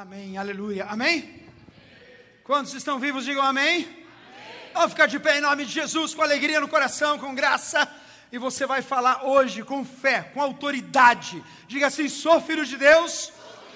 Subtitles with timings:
[0.00, 0.84] Amém, aleluia.
[0.88, 1.42] Amém?
[2.44, 3.78] Quantos estão vivos, digam amém.
[3.82, 4.06] amém.
[4.72, 7.80] Vamos ficar de pé em nome de Jesus, com alegria no coração, com graça.
[8.30, 11.42] E você vai falar hoje com fé, com autoridade.
[11.66, 13.32] Diga assim: sou filho de Deus,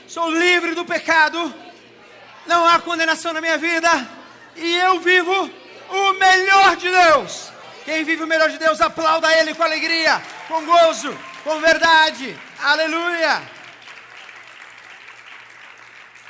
[0.06, 1.52] sou livre do pecado,
[2.46, 3.90] não há condenação na minha vida,
[4.54, 5.50] e eu vivo
[5.90, 7.50] o melhor de Deus.
[7.84, 12.38] Quem vive o melhor de Deus, aplauda Ele com alegria, com gozo, com verdade.
[12.60, 13.61] Aleluia.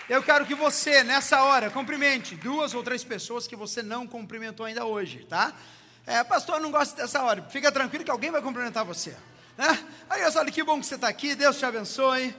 [0.09, 4.67] Eu quero que você, nessa hora, cumprimente duas ou três pessoas que você não cumprimentou
[4.67, 5.55] ainda hoje, tá?
[6.05, 7.43] É, pastor, eu não gosto dessa hora.
[7.43, 9.17] Fica tranquilo que alguém vai cumprimentar você.
[9.57, 9.89] Né?
[10.11, 11.35] Aí, olha que bom que você está aqui.
[11.35, 12.35] Deus te abençoe.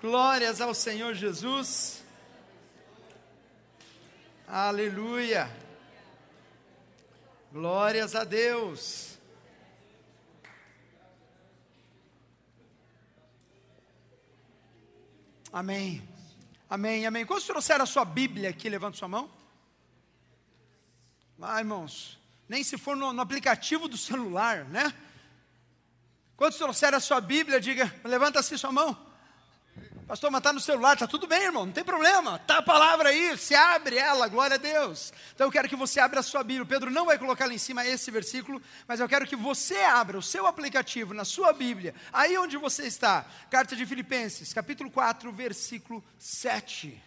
[0.00, 2.02] Glórias ao Senhor Jesus.
[4.46, 5.50] Aleluia.
[7.52, 9.18] Glórias a Deus.
[15.52, 16.07] Amém.
[16.70, 17.24] Amém, amém.
[17.24, 18.68] Quantos trouxeram a sua Bíblia aqui?
[18.68, 19.30] Levanta sua mão.
[21.40, 24.92] Ah, irmãos, nem se for no, no aplicativo do celular, né?
[26.36, 27.60] Quantos trouxeram a sua Bíblia?
[27.60, 29.07] Diga, levanta assim sua mão.
[30.08, 32.36] Pastor, mas está no celular, está tudo bem, irmão, não tem problema.
[32.36, 35.12] Está a palavra aí, se abre ela, glória a Deus.
[35.34, 36.64] Então eu quero que você abra a sua Bíblia.
[36.64, 40.16] Pedro não vai colocar lá em cima esse versículo, mas eu quero que você abra
[40.16, 43.26] o seu aplicativo na sua Bíblia, aí onde você está.
[43.50, 47.02] Carta de Filipenses, capítulo 4, versículo 7.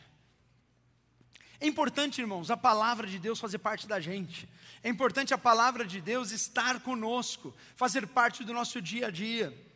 [1.59, 4.47] É importante, irmãos, a palavra de Deus fazer parte da gente.
[4.83, 9.70] É importante a palavra de Deus estar conosco, fazer parte do nosso dia a dia.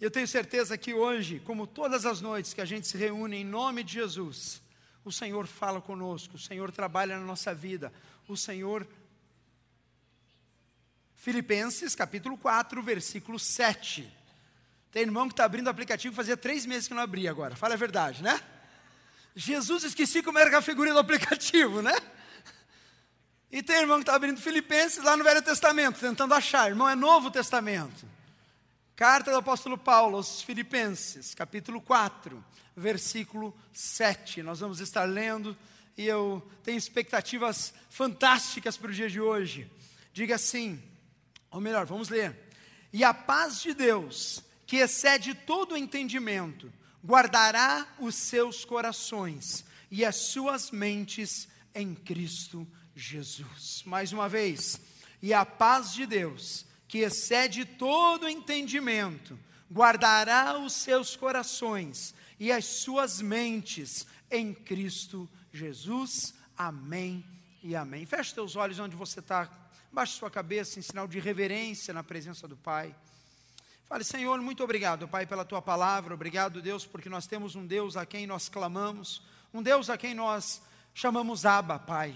[0.00, 3.44] Eu tenho certeza que hoje, como todas as noites que a gente se reúne em
[3.44, 4.60] nome de Jesus,
[5.04, 7.92] o Senhor fala conosco, o Senhor trabalha na nossa vida,
[8.26, 8.86] o Senhor.
[11.14, 14.12] Filipenses capítulo 4, versículo 7.
[14.90, 17.74] Tem irmão que está abrindo o aplicativo, fazia três meses que não abria agora, fala
[17.74, 18.40] a verdade, né?
[19.34, 21.94] Jesus, esqueci como era a figurinha do aplicativo, né?
[23.50, 26.68] E tem irmão que está abrindo Filipenses lá no Velho Testamento, tentando achar.
[26.68, 28.13] Irmão, é Novo Testamento.
[28.96, 32.44] Carta do apóstolo Paulo aos Filipenses, capítulo 4,
[32.76, 34.40] versículo 7.
[34.40, 35.56] Nós vamos estar lendo
[35.96, 39.68] e eu tenho expectativas fantásticas para o dia de hoje.
[40.12, 40.80] Diga assim,
[41.50, 42.38] ou melhor, vamos ler.
[42.92, 46.72] E a paz de Deus, que excede todo entendimento,
[47.04, 53.82] guardará os seus corações e as suas mentes em Cristo Jesus.
[53.86, 54.80] Mais uma vez,
[55.20, 59.36] e a paz de Deus, que excede todo entendimento,
[59.68, 66.34] guardará os seus corações e as suas mentes em Cristo Jesus.
[66.56, 67.26] Amém
[67.64, 68.06] e amém.
[68.06, 69.50] Feche teus olhos onde você está,
[69.90, 72.94] baixe sua cabeça em sinal de reverência na presença do Pai.
[73.88, 76.14] Fale, Senhor, muito obrigado, Pai, pela tua palavra.
[76.14, 79.20] Obrigado, Deus, porque nós temos um Deus a quem nós clamamos,
[79.52, 80.62] um Deus a quem nós
[80.94, 82.14] chamamos Abba, Pai.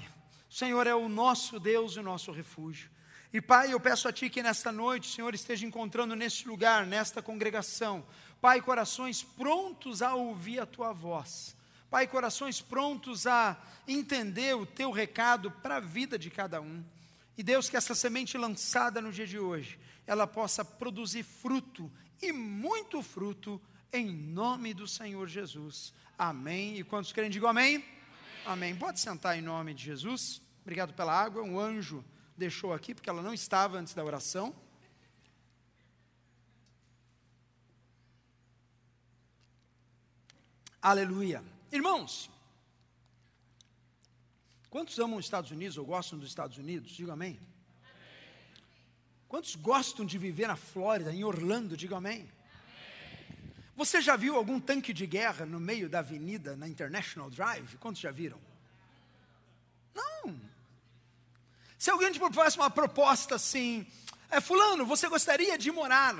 [0.49, 2.88] O Senhor é o nosso Deus e o nosso refúgio.
[3.31, 7.21] E Pai, eu peço a Ti que nesta noite Senhor esteja encontrando neste lugar, nesta
[7.21, 8.06] congregação,
[8.41, 11.55] Pai, corações prontos a ouvir a Tua voz.
[11.91, 13.56] Pai, corações prontos a
[13.87, 16.83] entender o Teu recado para a vida de cada um.
[17.37, 21.91] E Deus, que essa semente lançada no dia de hoje, ela possa produzir fruto
[22.22, 23.61] e muito fruto
[23.93, 25.93] em nome do Senhor Jesus.
[26.19, 26.78] Amém.
[26.78, 27.77] E quantos querem, digam amém?
[27.77, 27.84] amém.
[28.47, 28.77] Amém.
[28.77, 30.41] Pode sentar em nome de Jesus.
[30.62, 31.43] Obrigado pela água.
[31.43, 32.03] Um anjo
[32.38, 34.54] deixou aqui, porque ela não estava antes da oração.
[40.81, 41.43] Aleluia.
[41.72, 42.31] Irmãos,
[44.71, 46.93] quantos amam os Estados Unidos ou gostam dos Estados Unidos?
[46.93, 47.38] Diga amém.
[49.26, 51.76] Quantos gostam de viver na Flórida, em Orlando?
[51.76, 52.31] Diga amém.
[53.76, 57.76] Você já viu algum tanque de guerra no meio da avenida, na International Drive?
[57.78, 58.41] Quantos já viram?
[59.94, 60.41] Não.
[61.78, 63.87] Se alguém te faz uma proposta assim,
[64.28, 66.16] é, Fulano, você gostaria de morar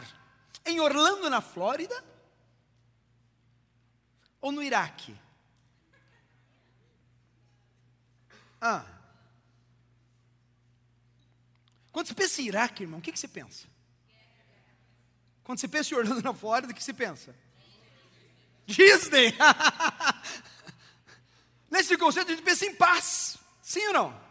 [0.65, 2.05] em Orlando, na Flórida?
[4.41, 5.19] Ou no Iraque?
[8.61, 8.85] Ah.
[11.91, 13.67] Quando você pensa em Iraque, irmão, o que, que você pensa?
[15.43, 17.35] Quando você pensa em Orlando na Flórida, o que você pensa?
[18.65, 19.35] Disney!
[21.69, 23.39] Nesse conceito, a gente pensa em paz.
[23.61, 24.28] Sim ou não?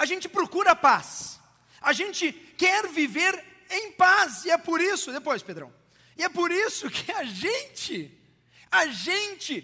[0.00, 1.38] A gente procura paz,
[1.78, 5.70] a gente quer viver em paz, e é por isso, depois, Pedrão,
[6.16, 8.10] e é por isso que a gente,
[8.70, 9.62] a gente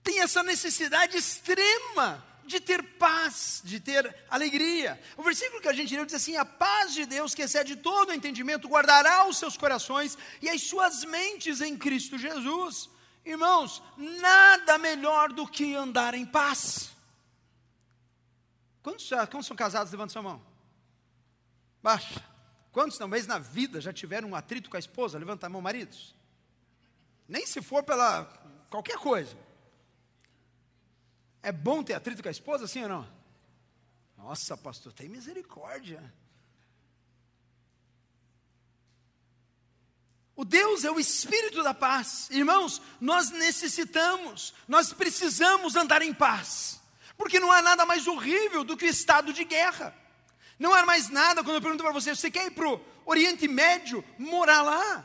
[0.00, 5.00] tem essa necessidade extrema de ter paz, de ter alegria.
[5.16, 8.14] O versículo que a gente leu diz assim: A paz de Deus, que excede todo
[8.14, 12.88] entendimento, guardará os seus corações e as suas mentes em Cristo Jesus.
[13.24, 16.89] irmãos, nada melhor do que andar em paz.
[18.82, 19.92] Quantos, já, quantos são casados?
[19.92, 20.42] Levanta sua mão.
[21.82, 22.24] Baixa.
[22.72, 25.18] Quantos talvez na vida já tiveram um atrito com a esposa?
[25.18, 26.14] Levanta a mão, maridos.
[27.28, 28.24] Nem se for pela
[28.70, 29.36] qualquer coisa.
[31.42, 33.20] É bom ter atrito com a esposa, sim ou não?
[34.16, 36.12] Nossa, pastor, tem misericórdia.
[40.36, 42.28] O Deus é o Espírito da paz.
[42.30, 46.79] Irmãos, nós necessitamos, nós precisamos andar em paz.
[47.20, 49.94] Porque não há nada mais horrível do que o estado de guerra.
[50.58, 53.46] Não há mais nada, quando eu pergunto para você, você quer ir para o Oriente
[53.46, 55.04] Médio, morar lá?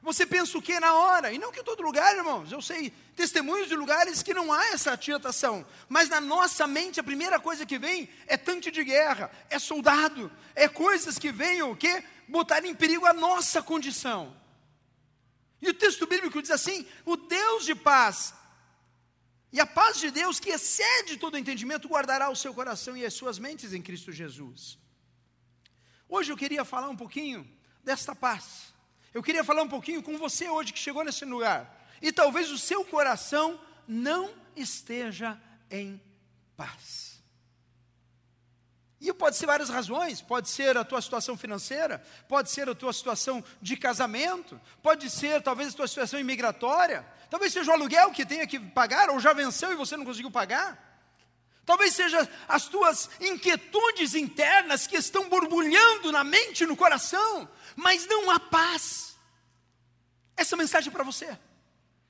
[0.00, 1.32] Você pensa o que na hora?
[1.32, 2.52] E não que em todo lugar, irmãos.
[2.52, 5.66] Eu sei testemunhos de lugares que não há essa atiatação.
[5.88, 10.30] Mas na nossa mente, a primeira coisa que vem é tanque de guerra, é soldado,
[10.54, 12.04] é coisas que venham o quê?
[12.28, 14.36] Botar em perigo a nossa condição.
[15.60, 18.32] E o texto bíblico diz assim: o Deus de paz
[19.56, 23.14] e a paz de Deus, que excede todo entendimento, guardará o seu coração e as
[23.14, 24.78] suas mentes em Cristo Jesus.
[26.06, 27.50] Hoje eu queria falar um pouquinho
[27.82, 28.74] desta paz.
[29.14, 31.88] Eu queria falar um pouquinho com você hoje que chegou nesse lugar.
[32.02, 33.58] E talvez o seu coração
[33.88, 35.98] não esteja em
[36.54, 37.22] paz.
[39.00, 42.92] E pode ser várias razões, pode ser a tua situação financeira, pode ser a tua
[42.92, 48.26] situação de casamento, pode ser talvez a tua situação imigratória, talvez seja o aluguel que
[48.26, 50.84] tenha que pagar, ou já venceu e você não conseguiu pagar.
[51.64, 58.06] Talvez seja as tuas inquietudes internas que estão borbulhando na mente e no coração, mas
[58.06, 59.16] não há paz.
[60.36, 61.36] Essa mensagem é para você.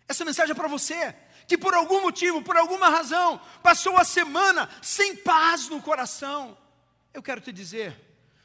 [0.06, 1.14] Essa mensagem é para você
[1.46, 6.58] que por algum motivo, por alguma razão, passou a semana sem paz no coração.
[7.14, 7.98] Eu quero te dizer,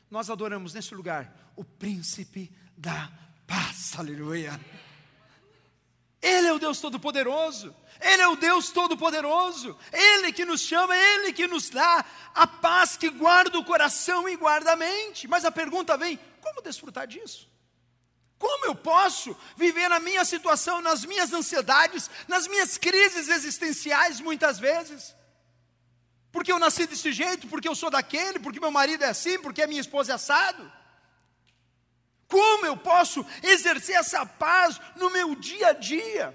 [0.09, 3.11] nós adoramos nesse lugar o príncipe da
[3.45, 3.97] paz.
[3.97, 4.59] Aleluia.
[6.21, 7.75] Ele é o Deus Todo-Poderoso.
[7.99, 9.77] Ele é o Deus Todo-Poderoso.
[9.91, 14.35] Ele que nos chama, Ele que nos dá a paz que guarda o coração e
[14.35, 15.27] guarda a mente.
[15.27, 17.49] Mas a pergunta vem: como desfrutar disso?
[18.37, 24.57] Como eu posso viver na minha situação, nas minhas ansiedades, nas minhas crises existenciais muitas
[24.57, 25.15] vezes?
[26.31, 29.61] Porque eu nasci desse jeito, porque eu sou daquele, porque meu marido é assim, porque
[29.61, 30.71] a minha esposa é assado?
[32.31, 36.33] Como eu posso exercer essa paz no meu dia a dia?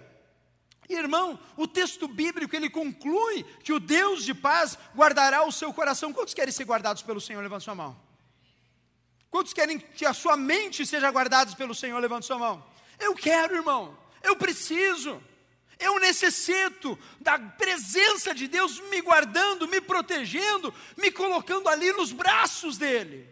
[0.91, 6.13] Irmão, o texto bíblico ele conclui que o Deus de paz guardará o seu coração.
[6.13, 7.41] Quantos querem ser guardados pelo Senhor?
[7.43, 7.99] Levanta sua mão.
[9.31, 11.99] Quantos querem que a sua mente seja guardada pelo Senhor?
[11.99, 12.65] Levante sua mão.
[13.01, 13.99] Eu quero, irmão.
[14.23, 15.21] Eu preciso.
[15.79, 22.77] Eu necessito da presença de Deus me guardando, me protegendo, me colocando ali nos braços
[22.77, 23.29] dele.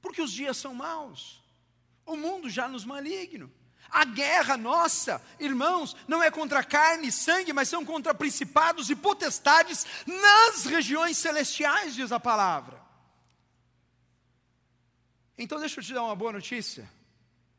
[0.00, 1.43] Porque os dias são maus.
[2.06, 3.50] O mundo já nos maligno.
[3.90, 8.96] A guerra nossa, irmãos, não é contra carne e sangue, mas são contra principados e
[8.96, 12.82] potestades nas regiões celestiais, diz a palavra.
[15.36, 16.90] Então deixa eu te dar uma boa notícia.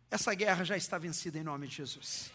[0.10, 2.32] Essa guerra já está vencida em nome de Jesus.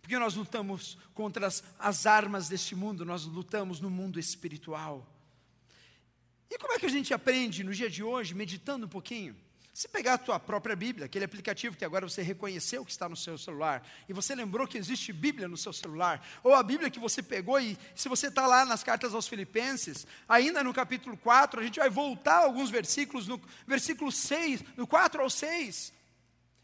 [0.00, 5.06] Porque nós lutamos contra as, as armas deste mundo, nós lutamos no mundo espiritual.
[6.50, 9.36] E como é que a gente aprende no dia de hoje, meditando um pouquinho?
[9.72, 13.16] Se pegar a tua própria Bíblia, aquele aplicativo que agora você reconheceu que está no
[13.16, 16.98] seu celular, e você lembrou que existe Bíblia no seu celular, ou a Bíblia que
[16.98, 21.60] você pegou, e se você está lá nas cartas aos Filipenses, ainda no capítulo 4,
[21.60, 25.92] a gente vai voltar alguns versículos, no versículo 6, no 4 ao 6,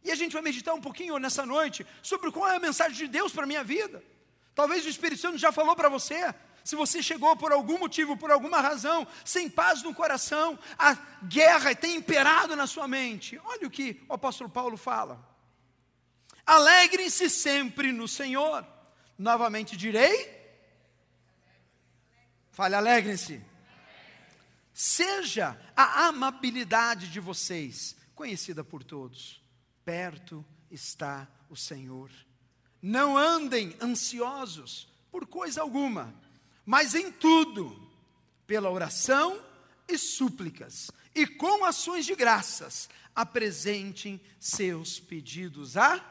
[0.02, 3.09] e a gente vai meditar um pouquinho nessa noite sobre qual é a mensagem de
[3.09, 4.02] Deus para a minha vida.
[4.54, 6.35] Talvez o Espírito Santo já falou para você,
[6.66, 11.73] se você chegou por algum motivo, por alguma razão, sem paz no coração, a guerra
[11.76, 13.40] tem imperado na sua mente.
[13.44, 15.25] Olha o que o apóstolo Paulo fala.
[16.44, 18.66] Alegrem-se sempre no Senhor.
[19.16, 20.28] Novamente direi.
[22.50, 23.40] Fale, alegrem-se.
[24.75, 29.40] Seja a amabilidade de vocês conhecida por todos.
[29.85, 32.11] Perto está o Senhor.
[32.82, 36.25] Não andem ansiosos por coisa alguma
[36.66, 37.80] mas em tudo,
[38.44, 39.40] pela oração
[39.87, 46.04] e súplicas, e com ações de graças, apresentem seus pedidos a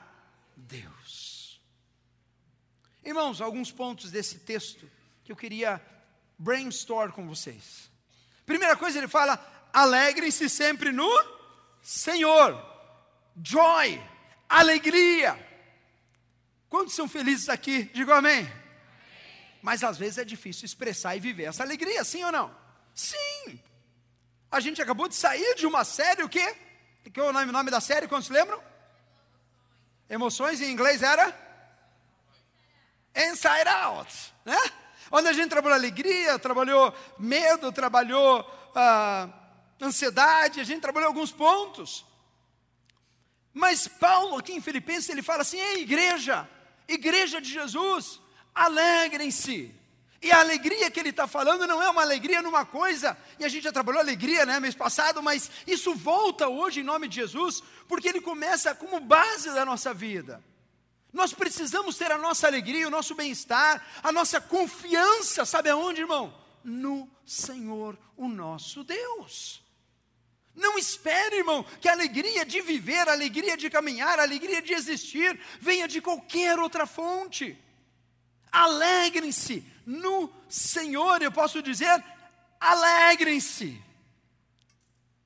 [0.55, 1.61] Deus.
[3.03, 4.89] Irmãos, alguns pontos desse texto
[5.25, 5.85] que eu queria
[6.39, 7.91] brainstorm com vocês.
[8.45, 9.37] Primeira coisa, ele fala:
[9.73, 11.07] alegrem-se sempre no
[11.81, 12.73] Senhor.
[13.43, 14.01] Joy,
[14.47, 15.37] alegria.
[16.69, 17.83] Quantos são felizes aqui?
[17.93, 18.64] Digo amém
[19.65, 22.55] mas às vezes é difícil expressar e viver essa alegria, sim ou não?
[22.93, 23.59] Sim!
[24.51, 26.55] A gente acabou de sair de uma série, o quê?
[27.11, 28.61] Que é o nome, nome da série, quantos lembram?
[30.07, 31.35] Emoções em inglês era?
[33.15, 34.59] inside out, né?
[35.11, 38.45] Onde a gente trabalhou alegria, trabalhou medo, trabalhou
[38.75, 39.27] ah,
[39.81, 42.05] ansiedade, a gente trabalhou alguns pontos.
[43.51, 46.47] Mas Paulo, aqui em Filipenses, ele fala assim: Ei, igreja,
[46.87, 48.19] igreja de Jesus,
[48.55, 49.75] alegrem-se.
[50.21, 53.47] E a alegria que ele está falando não é uma alegria numa coisa, e a
[53.47, 57.61] gente já trabalhou alegria, né, mês passado, mas isso volta hoje em nome de Jesus,
[57.87, 60.43] porque ele começa como base da nossa vida.
[61.13, 66.33] Nós precisamos ter a nossa alegria, o nosso bem-estar, a nossa confiança, sabe aonde, irmão?
[66.63, 69.63] No Senhor, o nosso Deus.
[70.55, 74.73] Não espere, irmão, que a alegria de viver, a alegria de caminhar, a alegria de
[74.73, 77.57] existir venha de qualquer outra fonte.
[78.55, 82.01] Alegrem-se no Senhor, eu posso dizer,
[82.57, 83.83] alegrem-se.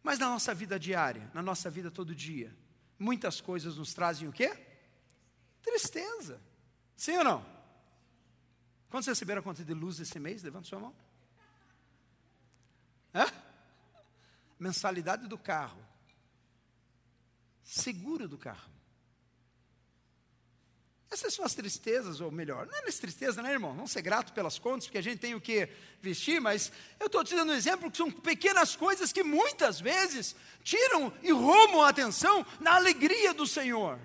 [0.01, 2.57] Mas na nossa vida diária, na nossa vida todo dia,
[2.97, 4.57] muitas coisas nos trazem o quê?
[5.61, 6.41] Tristeza.
[6.95, 7.45] Sim ou não?
[8.89, 10.41] Quantos receberam a conta de luz esse mês?
[10.41, 10.95] Levanta sua mão.
[13.13, 13.27] Hã?
[14.59, 15.85] Mensalidade do carro.
[17.63, 18.78] Seguro do carro.
[21.11, 23.73] Essas são as tristezas, ou melhor, não é as tristezas, né, irmão?
[23.73, 25.67] Não ser grato pelas contas, porque a gente tem o que
[25.99, 30.35] vestir, mas eu estou te dando um exemplo que são pequenas coisas que muitas vezes
[30.63, 33.99] tiram e roubam a atenção na alegria do Senhor.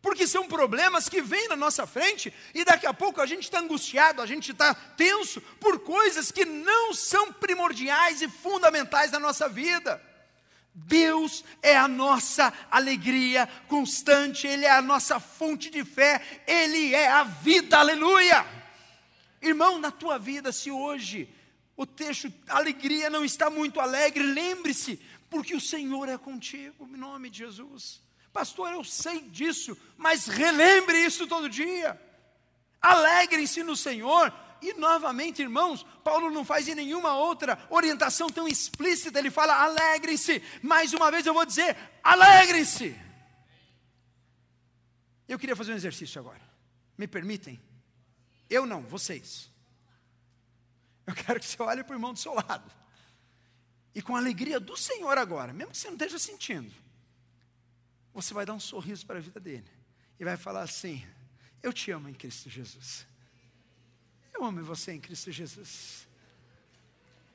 [0.00, 3.60] Porque são problemas que vêm na nossa frente e daqui a pouco a gente está
[3.60, 9.46] angustiado, a gente está tenso por coisas que não são primordiais e fundamentais na nossa
[9.46, 10.02] vida.
[10.74, 17.08] Deus é a nossa alegria constante, Ele é a nossa fonte de fé, Ele é
[17.08, 18.46] a vida, aleluia.
[19.42, 21.28] Irmão, na tua vida, se hoje
[21.76, 27.30] o texto alegria não está muito alegre, lembre-se, porque o Senhor é contigo, em nome
[27.30, 28.00] de Jesus.
[28.32, 32.00] Pastor, eu sei disso, mas relembre isso todo dia.
[32.80, 34.32] Alegrem-se no Senhor.
[34.62, 40.42] E novamente, irmãos, Paulo não faz em nenhuma outra orientação tão explícita, ele fala: alegrem-se.
[40.62, 42.98] Mais uma vez eu vou dizer: alegrem-se.
[45.28, 46.40] Eu queria fazer um exercício agora.
[46.98, 47.60] Me permitem?
[48.48, 49.48] Eu não, vocês.
[51.06, 52.70] Eu quero que você olhe para o irmão do seu lado.
[53.94, 56.72] E com a alegria do Senhor agora, mesmo que você não esteja sentindo
[58.12, 59.68] você vai dar um sorriso para a vida dele
[60.18, 61.04] e vai falar assim:
[61.62, 63.06] Eu te amo em Cristo Jesus.
[64.40, 66.08] Eu amo você em Cristo Jesus.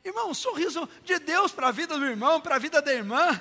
[0.04, 3.40] Irmão, um sorriso de Deus para a vida do irmão, para a vida da irmã.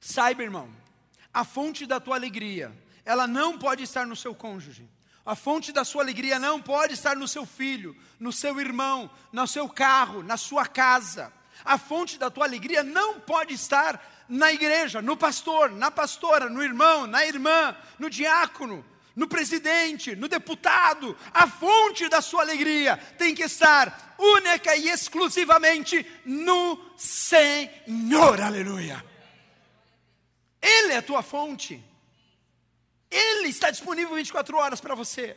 [0.00, 0.68] Saiba, irmão,
[1.32, 4.90] a fonte da tua alegria, ela não pode estar no seu cônjuge.
[5.24, 9.46] A fonte da sua alegria não pode estar no seu filho, no seu irmão, no
[9.46, 11.32] seu carro, na sua casa.
[11.64, 16.62] A fonte da tua alegria não pode estar na igreja, no pastor, na pastora, no
[16.62, 18.84] irmão, na irmã, no diácono,
[19.16, 21.16] no presidente, no deputado.
[21.34, 28.40] A fonte da sua alegria tem que estar única e exclusivamente no Senhor.
[28.40, 29.04] Aleluia.
[30.62, 31.82] Ele é a tua fonte.
[33.10, 35.36] Ele está disponível 24 horas para você.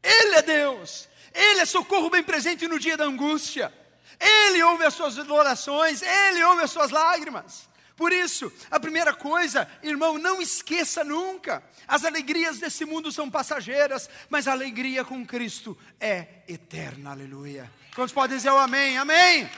[0.00, 1.08] Ele é Deus.
[1.34, 3.72] Ele é socorro bem presente no dia da angústia.
[4.20, 7.68] Ele ouve as suas orações, ele ouve as suas lágrimas.
[7.96, 14.08] Por isso, a primeira coisa, irmão, não esqueça nunca: as alegrias desse mundo são passageiras,
[14.28, 17.10] mas a alegria com Cristo é eterna.
[17.10, 17.70] Aleluia.
[17.94, 18.96] Quantos podem dizer o amém?
[18.96, 19.48] Amém.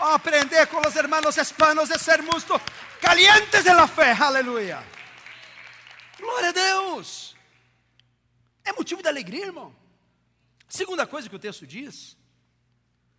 [0.00, 2.60] Aprender com os hermanos hispanos de ser musto
[3.00, 4.12] calientes de la fé.
[4.12, 4.82] Aleluia.
[6.18, 7.36] Glória a Deus.
[8.64, 9.74] É motivo de alegria, irmão.
[10.68, 12.16] Segunda coisa que o texto diz,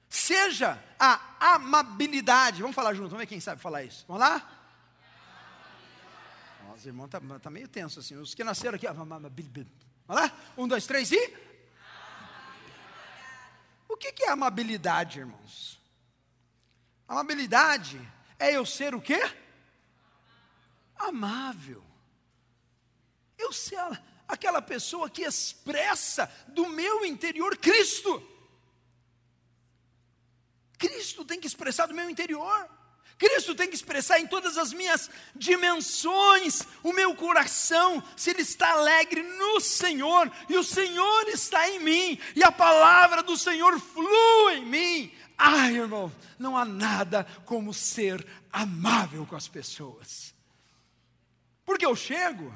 [0.09, 2.61] seja a amabilidade.
[2.61, 4.03] Vamos falar junto, vamos ver quem sabe falar isso.
[4.07, 4.54] Vamos lá?
[6.75, 8.17] Nossa, irmão está tá meio tenso assim.
[8.17, 9.07] Os que nasceram aqui, vamos
[10.09, 10.37] lá?
[10.57, 11.33] Um, dois, três e.
[13.87, 15.79] O que, que é amabilidade, irmãos?
[17.07, 17.97] Amabilidade
[18.37, 19.21] é eu ser o quê?
[20.97, 21.81] Amável.
[23.37, 23.79] Eu ser
[24.27, 28.21] aquela pessoa que expressa do meu interior Cristo.
[30.77, 32.69] Cristo tem que expressar do meu interior.
[33.17, 38.71] Cristo tem que expressar em todas as minhas dimensões o meu coração, se ele está
[38.71, 44.57] alegre no Senhor, e o Senhor está em mim, e a palavra do Senhor flui
[44.57, 45.13] em mim.
[45.37, 50.35] Ai, irmão, não há nada como ser amável com as pessoas.
[51.63, 52.55] Porque eu chego,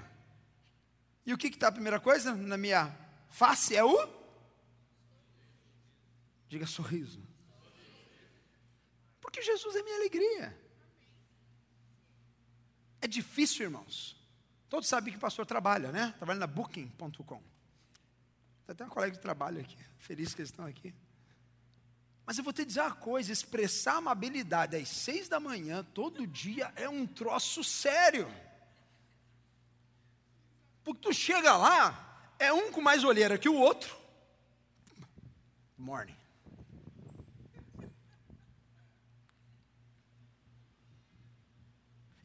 [1.25, 2.93] e o que está a primeira coisa na minha
[3.29, 3.75] face?
[3.75, 4.09] É o?
[6.49, 7.28] Diga sorriso.
[9.29, 10.59] Porque Jesus é minha alegria.
[12.99, 14.17] É difícil, irmãos.
[14.67, 16.15] Todos sabem que o pastor trabalha, né?
[16.17, 17.37] Trabalha na booking.com.
[18.65, 19.77] Tem até uma colega que trabalha aqui.
[19.99, 20.95] Feliz que eles estão aqui.
[22.25, 26.73] Mas eu vou te dizer uma coisa: expressar amabilidade às seis da manhã, todo dia,
[26.75, 28.27] é um troço sério.
[30.83, 33.95] Porque tu chega lá, é um com mais olheira que o outro.
[35.77, 36.17] Morning.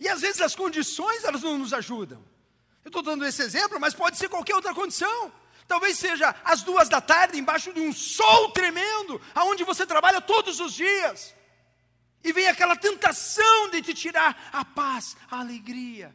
[0.05, 2.23] E às vezes as condições elas não nos ajudam.
[2.85, 5.33] Eu estou dando esse exemplo, mas pode ser qualquer outra condição.
[5.67, 10.61] Talvez seja às duas da tarde, embaixo de um sol tremendo, aonde você trabalha todos
[10.61, 11.35] os dias.
[12.23, 16.15] E vem aquela tentação de te tirar a paz, a alegria.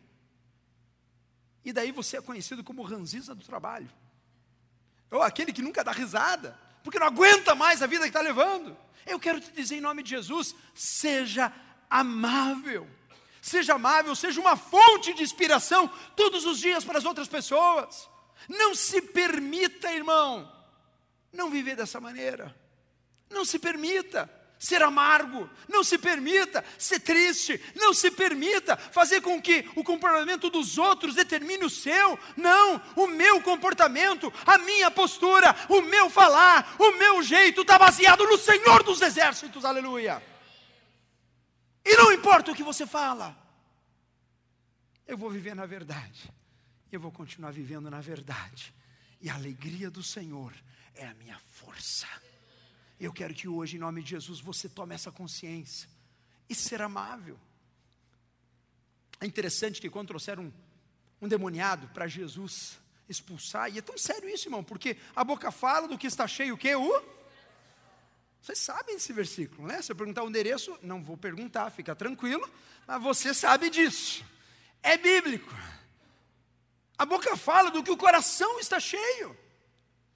[1.65, 3.89] E daí você é conhecido como ranziza do trabalho.
[5.09, 8.77] Ou aquele que nunca dá risada, porque não aguenta mais a vida que está levando.
[9.03, 11.51] Eu quero te dizer em nome de Jesus: seja
[11.89, 12.98] amável.
[13.41, 18.09] Seja amável, seja uma fonte de inspiração todos os dias para as outras pessoas.
[18.47, 20.51] Não se permita, irmão,
[21.31, 22.55] não viver dessa maneira.
[23.29, 24.29] Não se permita
[24.59, 30.49] ser amargo, não se permita ser triste, não se permita fazer com que o comportamento
[30.49, 32.19] dos outros determine o seu.
[32.35, 38.25] Não, o meu comportamento, a minha postura, o meu falar, o meu jeito está baseado
[38.25, 40.21] no Senhor dos Exércitos, aleluia.
[41.89, 43.35] E não importa o que você fala,
[45.07, 46.31] eu vou viver na verdade,
[46.91, 48.71] eu vou continuar vivendo na verdade,
[49.19, 50.53] e a alegria do Senhor
[50.93, 52.05] é a minha força.
[52.99, 55.89] Eu quero que hoje, em nome de Jesus, você tome essa consciência
[56.47, 57.39] e ser amável.
[59.19, 60.53] É interessante que quando trouxeram um,
[61.23, 62.77] um demoniado para Jesus
[63.09, 66.53] expulsar, e é tão sério isso, irmão, porque a boca fala do que está cheio
[66.53, 66.75] o que?
[66.75, 67.18] O?
[68.41, 69.81] Vocês sabem desse versículo, né?
[69.81, 72.49] Se eu perguntar o endereço, não vou perguntar, fica tranquilo,
[72.87, 74.23] mas você sabe disso.
[74.81, 75.53] É bíblico.
[76.97, 79.37] A boca fala do que o coração está cheio.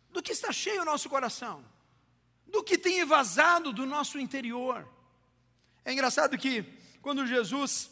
[0.10, 1.64] Do que está cheio o nosso coração
[2.54, 4.88] do que tem evasado do nosso interior.
[5.84, 6.64] É engraçado que
[7.02, 7.90] quando Jesus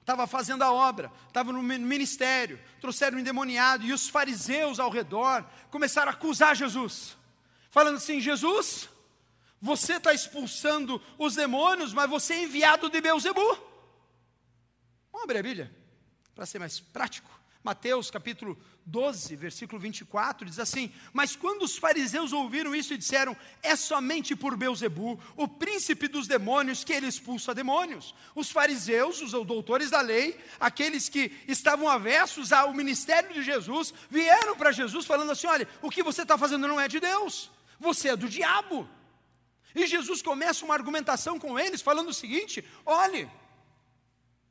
[0.00, 5.48] estava fazendo a obra, estava no ministério, trouxeram um endemoniado e os fariseus ao redor
[5.70, 7.16] começaram a acusar Jesus,
[7.70, 8.88] falando assim: Jesus,
[9.64, 13.40] você está expulsando os demônios, mas você é enviado de Beuzebu.
[15.10, 15.76] Vamos abrir a Bíblia,
[16.34, 17.30] para ser mais prático.
[17.62, 23.34] Mateus capítulo 12, versículo 24, diz assim: Mas quando os fariseus ouviram isso e disseram:
[23.62, 28.14] É somente por Beuzebu, o príncipe dos demônios, que ele expulsa demônios.
[28.34, 34.58] Os fariseus, os doutores da lei, aqueles que estavam avessos ao ministério de Jesus, vieram
[34.58, 37.50] para Jesus falando assim: Olha, o que você está fazendo não é de Deus,
[37.80, 38.86] você é do diabo.
[39.74, 43.28] E Jesus começa uma argumentação com eles, falando o seguinte: olhe,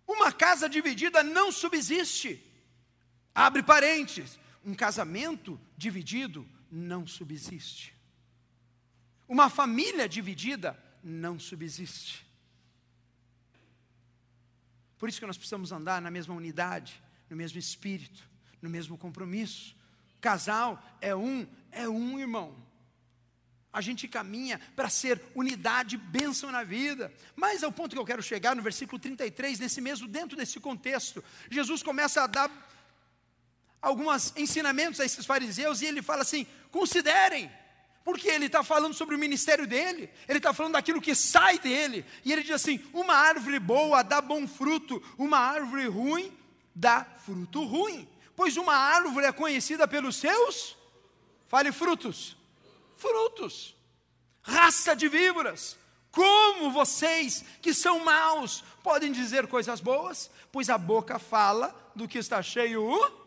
[0.07, 2.43] uma casa dividida não subsiste.
[3.33, 7.93] Abre parênteses, um casamento dividido não subsiste.
[9.27, 12.25] Uma família dividida não subsiste.
[14.97, 18.29] Por isso que nós precisamos andar na mesma unidade, no mesmo espírito,
[18.61, 19.75] no mesmo compromisso.
[20.21, 22.55] Casal é um, é um irmão.
[23.73, 27.11] A gente caminha para ser unidade, bênção na vida.
[27.35, 30.59] Mas é o ponto que eu quero chegar no versículo 33, nesse mesmo, dentro desse
[30.59, 31.23] contexto.
[31.49, 32.51] Jesus começa a dar
[33.81, 37.51] alguns ensinamentos a esses fariseus e ele fala assim: considerem,
[38.03, 42.05] porque ele está falando sobre o ministério dele, ele está falando daquilo que sai dele,
[42.23, 46.31] e ele diz assim: uma árvore boa dá bom fruto, uma árvore ruim
[46.75, 50.75] dá fruto ruim, pois uma árvore é conhecida pelos seus,
[51.47, 52.37] fale frutos,
[53.03, 53.75] frutos,
[54.41, 55.77] raça de víboras.
[56.09, 60.29] Como vocês que são maus podem dizer coisas boas?
[60.51, 63.23] Pois a boca fala do que está cheio o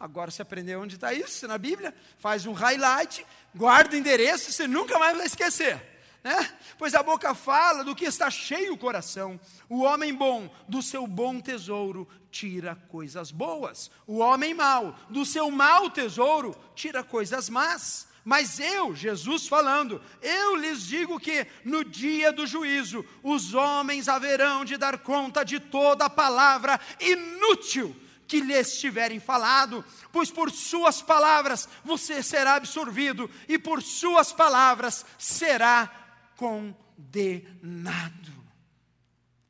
[0.00, 4.66] Agora você aprendeu onde está isso na Bíblia, faz um highlight, guarda o endereço, você
[4.66, 5.80] nunca mais vai esquecer.
[6.24, 6.58] Né?
[6.76, 9.38] Pois a boca fala do que está cheio o coração.
[9.68, 13.92] O homem bom, do seu bom tesouro, tira coisas boas.
[14.04, 18.08] O homem mau, do seu mau tesouro, tira coisas más.
[18.24, 24.64] Mas eu, Jesus falando, eu lhes digo que no dia do juízo os homens haverão
[24.64, 27.96] de dar conta de toda a palavra inútil
[28.28, 35.04] que lhes tiverem falado, pois por suas palavras você será absorvido e por suas palavras
[35.18, 35.90] será
[36.36, 38.32] condenado.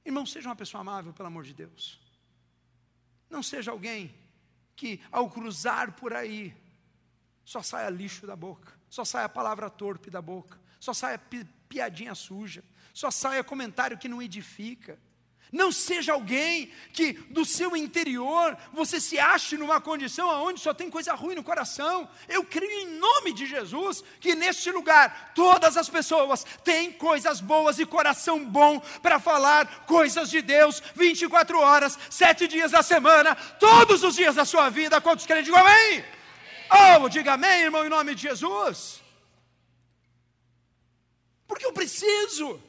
[0.05, 2.01] Irmão, seja uma pessoa amável, pelo amor de Deus.
[3.31, 4.13] Não seja alguém
[4.75, 6.53] que, ao cruzar por aí,
[7.53, 12.15] só saia lixo da boca, só saia palavra torpe da boca, só saia pi piadinha
[12.15, 14.99] suja, só saia comentário que não edifica.
[15.51, 20.89] Não seja alguém que do seu interior você se ache numa condição onde só tem
[20.89, 22.09] coisa ruim no coração.
[22.27, 27.79] Eu creio em nome de Jesus que neste lugar todas as pessoas têm coisas boas
[27.79, 34.03] e coração bom para falar coisas de Deus 24 horas, sete dias da semana, todos
[34.03, 35.03] os dias da sua vida.
[35.03, 36.22] Quantos querem dizer amém?
[36.75, 39.03] Oh, diga amém, irmão, em nome de Jesus.
[41.47, 42.61] Porque eu preciso.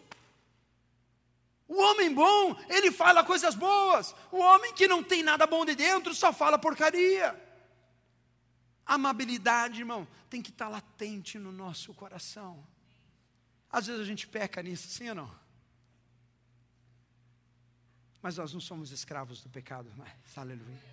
[1.68, 4.14] O homem bom, ele fala coisas boas.
[4.32, 7.40] O homem que não tem nada bom de dentro só fala porcaria.
[8.86, 12.62] Amabilidade, irmão, tem que estar latente no nosso coração.
[13.72, 15.44] Às vezes a gente peca nisso, sim ou não?
[18.22, 20.38] Mas nós não somos escravos do pecado mais.
[20.38, 20.93] Aleluia.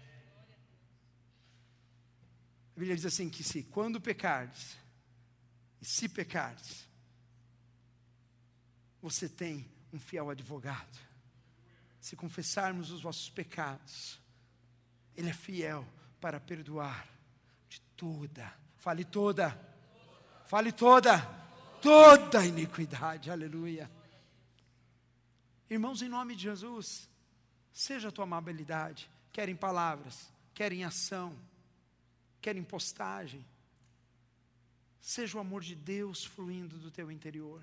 [2.80, 4.78] Bíblia diz assim: que se quando pecardes,
[5.82, 6.88] e se pecardes,
[9.02, 10.98] você tem um fiel advogado.
[12.00, 14.18] Se confessarmos os vossos pecados,
[15.14, 15.86] Ele é fiel
[16.22, 17.06] para perdoar
[17.68, 19.54] de toda, fale toda,
[20.46, 21.20] fale toda,
[21.82, 23.90] toda iniquidade, aleluia.
[25.68, 27.10] Irmãos, em nome de Jesus,
[27.70, 31.36] seja a tua amabilidade, quer em palavras, quer em ação,
[32.40, 33.44] quer em postagem,
[35.00, 37.62] seja o amor de Deus fluindo do teu interior.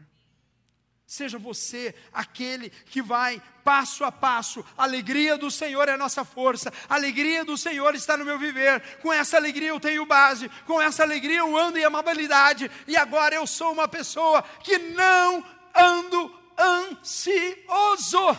[1.08, 4.63] Seja você aquele que vai passo a passo.
[4.78, 6.72] A alegria do Senhor é a nossa força.
[6.90, 8.82] A alegria do Senhor está no meu viver.
[8.98, 10.50] Com essa alegria eu tenho base.
[10.66, 12.70] Com essa alegria eu ando em amabilidade.
[12.86, 18.38] E agora eu sou uma pessoa que não ando ansioso.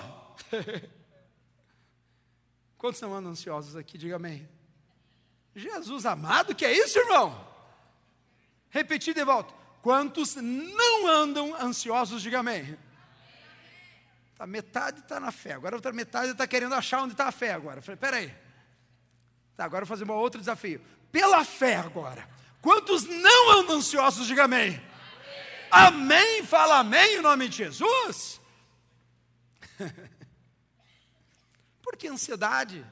[2.77, 3.97] Quantos não andam ansiosos aqui?
[3.97, 4.47] Diga amém.
[5.55, 7.47] Jesus amado, que é isso, irmão?
[8.71, 9.53] Repetir de volta.
[9.83, 12.79] Quantos não andam ansiosos, diga amém.
[14.39, 17.33] A metade está na fé, agora a outra metade está querendo achar onde está a
[17.33, 17.79] fé agora.
[17.79, 18.35] Eu falei, peraí.
[19.57, 20.81] Tá, agora eu vou fazer um outro desafio.
[21.11, 22.29] Pela fé agora.
[22.61, 24.81] Quantos não andam ansiosos, diga amém.
[25.71, 28.41] Amém, amém fala amém em nome de Jesus.
[31.83, 32.85] Porque ansiedade.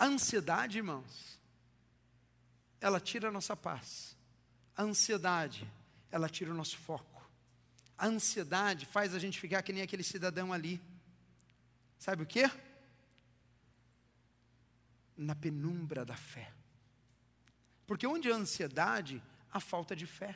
[0.00, 1.38] A ansiedade, irmãos,
[2.80, 4.16] ela tira a nossa paz.
[4.74, 5.70] A ansiedade,
[6.10, 7.22] ela tira o nosso foco.
[7.98, 10.80] A ansiedade faz a gente ficar que nem aquele cidadão ali.
[11.98, 12.50] Sabe o que?
[15.18, 16.50] Na penumbra da fé.
[17.86, 20.34] Porque onde há ansiedade, há falta de fé.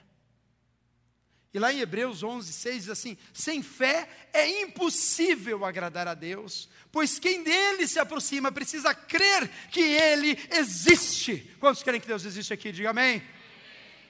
[1.55, 6.69] E lá em Hebreus 11, 6 diz assim: sem fé é impossível agradar a Deus,
[6.91, 11.57] pois quem dele se aproxima precisa crer que ele existe.
[11.61, 12.73] Quantos creem que Deus existe aqui?
[12.73, 13.23] Diga amém.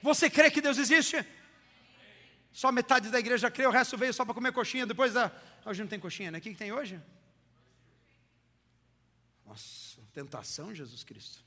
[0.03, 1.23] Você crê que Deus existe?
[2.51, 4.87] Só metade da igreja crê, o resto veio só para comer coxinha.
[4.87, 5.31] Depois da.
[5.67, 6.39] Hoje não tem coxinha, né?
[6.39, 6.99] O que tem hoje?
[9.45, 11.45] Nossa, tentação, Jesus Cristo.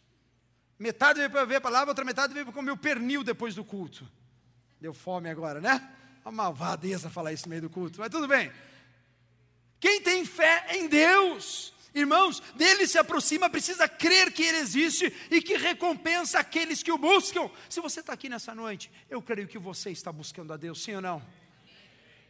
[0.78, 3.66] Metade veio para ver a palavra, outra metade veio para comer o pernil depois do
[3.66, 4.08] culto.
[4.80, 5.90] Deu fome agora, né?
[6.24, 8.52] Uma malvadeza falar isso no meio do culto, mas tudo bem.
[9.80, 15.42] Quem tem fé em Deus, irmãos, dele se aproxima, precisa crer que ele existe e
[15.42, 17.50] que recompensa aqueles que o buscam.
[17.70, 20.96] Se você está aqui nessa noite, eu creio que você está buscando a Deus, sim
[20.96, 21.24] ou não?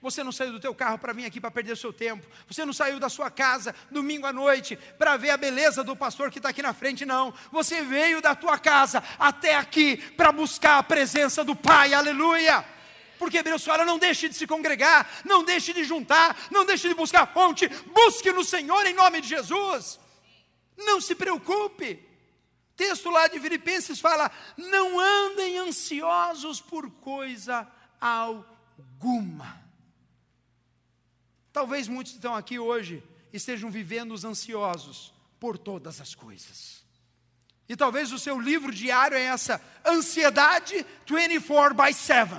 [0.02, 2.28] Você não saiu do teu carro para vir aqui para perder seu tempo.
[2.48, 6.30] Você não saiu da sua casa domingo à noite para ver a beleza do pastor
[6.30, 7.34] que está aqui na frente, não.
[7.52, 12.64] Você veio da tua casa até aqui para buscar a presença do Pai, aleluia.
[13.18, 16.94] Porque Deus fala: não deixe de se congregar, não deixe de juntar, não deixe de
[16.94, 20.00] buscar a fonte, busque no Senhor em nome de Jesus.
[20.78, 22.06] Não se preocupe.
[22.76, 27.68] Texto lá de Filipenses fala: não andem ansiosos por coisa
[28.00, 29.67] alguma.
[31.58, 36.86] Talvez muitos estão aqui hoje estejam vivendo os ansiosos por todas as coisas.
[37.68, 42.32] E talvez o seu livro diário é essa ansiedade 24 by 7.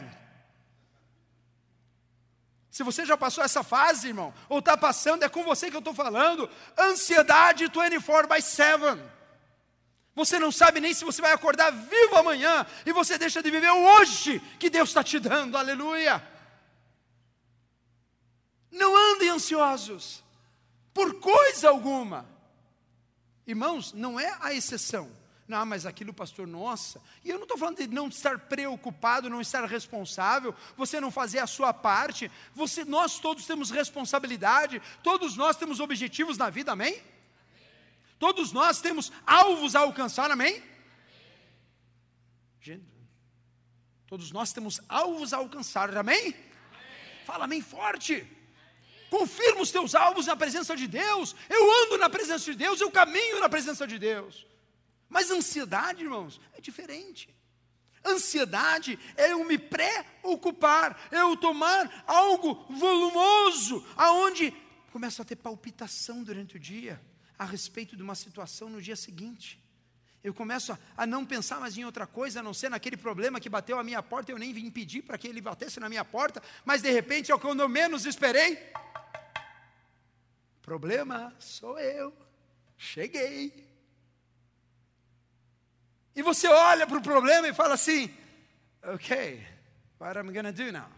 [2.71, 5.81] Se você já passou essa fase, irmão, ou está passando, é com você que eu
[5.81, 6.49] estou falando.
[6.79, 9.03] Ansiedade 24 by 7.
[10.15, 13.73] Você não sabe nem se você vai acordar vivo amanhã, e você deixa de viver
[13.73, 16.38] hoje que Deus está te dando, aleluia.
[18.71, 20.23] Não andem ansiosos
[20.93, 22.29] por coisa alguma.
[23.47, 25.11] Irmãos, não é a exceção.
[25.49, 27.01] Não, mas aquilo, pastor, nossa.
[27.25, 31.39] E eu não estou falando de não estar preocupado, não estar responsável, você não fazer
[31.39, 32.31] a sua parte.
[32.55, 37.03] Você, nós todos temos responsabilidade, todos nós temos objetivos na vida, amém?
[38.19, 40.57] Todos nós temos alvos a alcançar, amém?
[40.57, 40.63] amém.
[42.61, 42.87] Gente,
[44.07, 46.19] todos nós temos alvos a alcançar, amém?
[46.19, 46.37] amém.
[47.25, 48.27] Fala amém forte.
[49.11, 51.35] Confirma os teus alvos na presença de Deus.
[51.49, 54.47] Eu ando na presença de Deus, eu caminho na presença de Deus.
[55.09, 57.35] Mas ansiedade, irmãos, é diferente.
[58.05, 64.55] Ansiedade é eu me preocupar, é eu tomar algo volumoso, aonde
[64.93, 67.01] começo a ter palpitação durante o dia
[67.39, 69.63] a respeito de uma situação no dia seguinte.
[70.23, 73.41] Eu começo a, a, não pensar mais em outra coisa, a não ser naquele problema
[73.41, 76.05] que bateu à minha porta, eu nem vim pedir para que ele batesse na minha
[76.05, 78.59] porta, mas de repente, é quando eu menos esperei,
[80.63, 82.13] problema sou eu,
[82.77, 83.69] cheguei.
[86.15, 88.13] E você olha para o problema e fala assim:
[88.83, 89.47] Ok,
[90.01, 90.91] what am I gonna do now?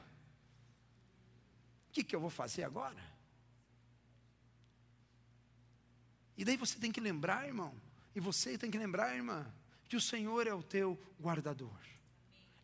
[1.89, 3.11] O que, que eu vou fazer agora?
[6.39, 7.75] E daí você tem que lembrar, irmão,
[8.15, 9.47] e você tem que lembrar, irmã,
[9.89, 11.79] que o Senhor é o teu guardador.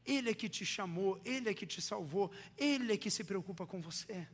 [0.05, 3.67] Ele é que te chamou, Ele é que te salvou, Ele é que se preocupa
[3.67, 4.29] com você.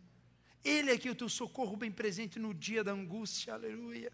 [0.62, 4.12] Ele é que é o teu socorro bem presente no dia da angústia, aleluia.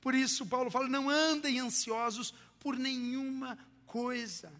[0.00, 4.52] Por isso, Paulo fala: não andem ansiosos por nenhuma coisa.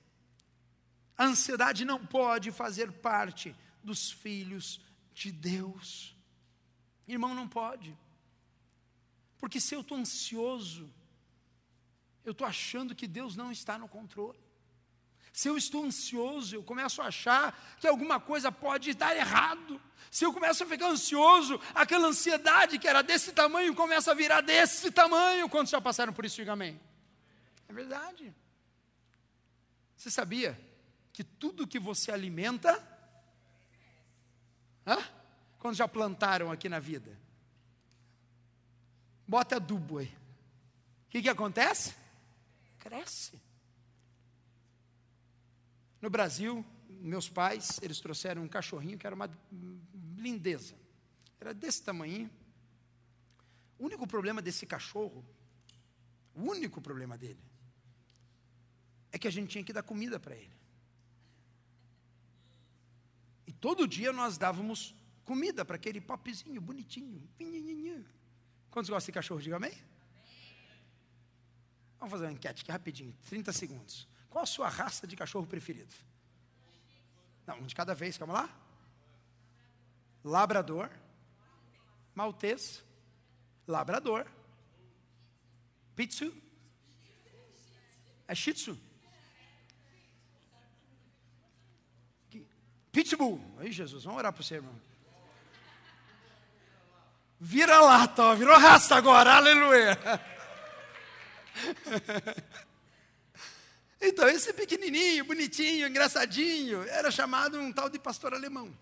[1.18, 4.80] A ansiedade não pode fazer parte dos filhos
[5.14, 6.14] de Deus.
[7.06, 7.96] Irmão, não pode.
[9.38, 10.92] Porque se eu estou ansioso,
[12.24, 14.38] eu estou achando que Deus não está no controle.
[15.32, 19.80] Se eu estou ansioso, eu começo a achar que alguma coisa pode dar errado.
[20.10, 24.40] Se eu começo a ficar ansioso, aquela ansiedade que era desse tamanho começa a virar
[24.40, 25.48] desse tamanho.
[25.48, 26.36] Quantos já passaram por isso?
[26.36, 26.80] Diga amém.
[27.68, 28.34] É verdade.
[29.94, 30.58] Você sabia
[31.12, 32.82] que tudo que você alimenta.
[34.86, 34.96] Hã?
[35.58, 37.25] Quando já plantaram aqui na vida?
[39.26, 40.06] Bota adubo aí.
[40.06, 41.94] O que, que acontece?
[42.78, 43.40] Cresce.
[46.00, 49.30] No Brasil, meus pais, eles trouxeram um cachorrinho que era uma
[50.16, 50.74] lindeza.
[51.40, 52.30] Era desse tamanho.
[53.78, 55.24] O único problema desse cachorro,
[56.34, 57.40] o único problema dele,
[59.12, 60.56] é que a gente tinha que dar comida para ele.
[63.46, 67.28] E todo dia nós dávamos comida para aquele popzinho bonitinho.
[68.76, 69.40] Quantos gostam de cachorro?
[69.40, 69.72] Diga amém.
[71.98, 74.06] Vamos fazer uma enquete aqui rapidinho, 30 segundos.
[74.28, 75.94] Qual a sua raça de cachorro preferido?
[77.46, 78.60] Não, um de cada vez, calma lá.
[80.22, 80.90] Labrador,
[82.14, 82.84] Maltês,
[83.66, 84.26] Labrador,
[85.94, 86.30] Pitsu,
[88.28, 88.78] é Shih Tzu.
[92.92, 93.40] Pitbull.
[93.56, 94.85] Aí, Jesus, vamos orar para você, irmão.
[97.38, 99.98] Vira lata, ó, virou raça agora, aleluia.
[103.98, 108.72] Então, esse pequenininho, bonitinho, engraçadinho, era chamado um tal de pastor alemão.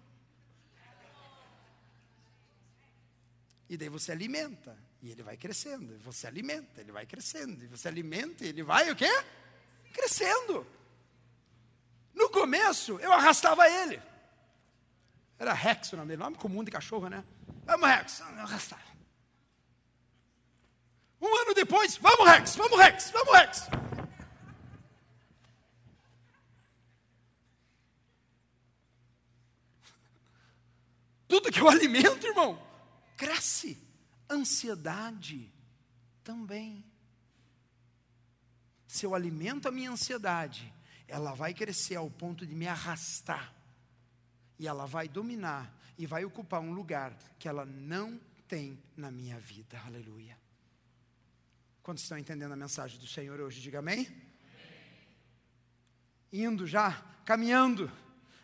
[3.71, 5.99] E daí você alimenta, e ele vai crescendo.
[6.01, 7.65] Você alimenta, ele vai crescendo.
[7.65, 9.11] E você alimenta, e ele vai o quê?
[9.93, 10.67] Crescendo.
[12.13, 14.03] No começo, eu arrastava ele.
[15.39, 17.25] Era Rex o nome dele, nome comum de cachorro, né?
[17.65, 18.23] Vamos, Rex.
[21.21, 23.69] Um ano depois, vamos, Rex, vamos, Rex, vamos, Rex.
[31.27, 32.63] Tudo que eu alimento, irmão,
[33.17, 33.83] cresce.
[34.29, 35.53] Ansiedade
[36.23, 36.85] também.
[38.87, 40.73] Se eu alimento a minha ansiedade,
[41.09, 43.53] ela vai crescer ao ponto de me arrastar.
[44.59, 49.39] E ela vai dominar e vai ocupar um lugar que ela não tem na minha
[49.39, 49.81] vida.
[49.87, 50.37] Aleluia.
[51.83, 53.61] Quantos estão entendendo a mensagem do Senhor hoje?
[53.61, 54.07] Diga amém.
[54.07, 54.23] amém.
[56.33, 56.93] Indo já,
[57.25, 57.91] caminhando.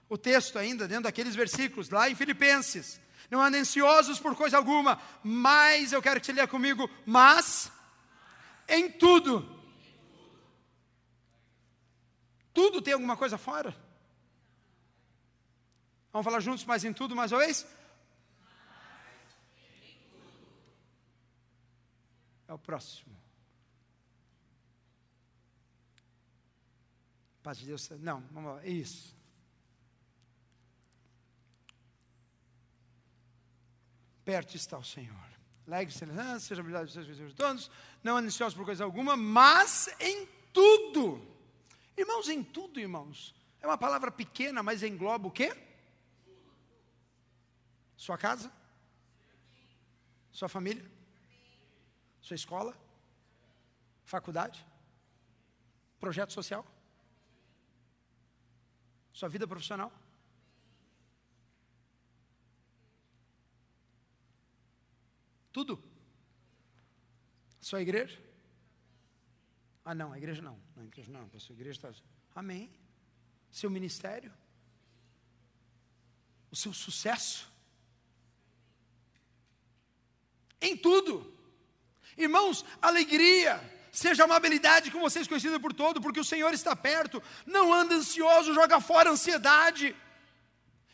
[0.09, 3.01] O texto ainda, dentro daqueles versículos, lá em Filipenses.
[3.31, 7.71] Não andem ansiosos por coisa alguma, mas eu quero que você leia comigo, mas
[8.69, 9.61] em tudo
[12.53, 13.75] tudo tem alguma coisa fora?
[16.13, 17.67] Vamos falar juntos, mas em tudo mais uma vez?
[22.49, 23.17] É o próximo.
[27.43, 27.89] Paz de Deus.
[27.91, 28.67] Não, vamos lá.
[28.67, 29.17] Isso.
[34.25, 35.17] Perto está o Senhor.
[35.67, 37.71] Alegre, seja habilidade dos seus todos,
[38.03, 41.31] não ansiosos por coisa alguma, mas em tudo
[42.01, 43.35] Irmãos, em tudo, irmãos.
[43.61, 45.55] É uma palavra pequena, mas engloba o quê?
[48.01, 48.51] Sua casa?
[50.33, 50.91] Sua família?
[52.19, 52.75] Sua escola?
[54.05, 54.65] Faculdade?
[55.99, 56.65] Projeto social?
[59.13, 59.93] Sua vida profissional?
[65.53, 65.85] Tudo.
[67.61, 68.19] Sua igreja?
[69.85, 70.59] Ah, não, a igreja não.
[70.75, 71.31] Não, a igreja não.
[71.35, 71.93] A sua igreja está.
[72.35, 72.73] Amém.
[73.51, 74.33] Seu ministério?
[76.51, 77.60] O seu sucesso?
[80.61, 81.27] Em tudo.
[82.17, 87.23] Irmãos, alegria, seja amabilidade com vocês conhecida por todo, porque o Senhor está perto.
[87.47, 89.97] Não anda ansioso, joga fora a ansiedade.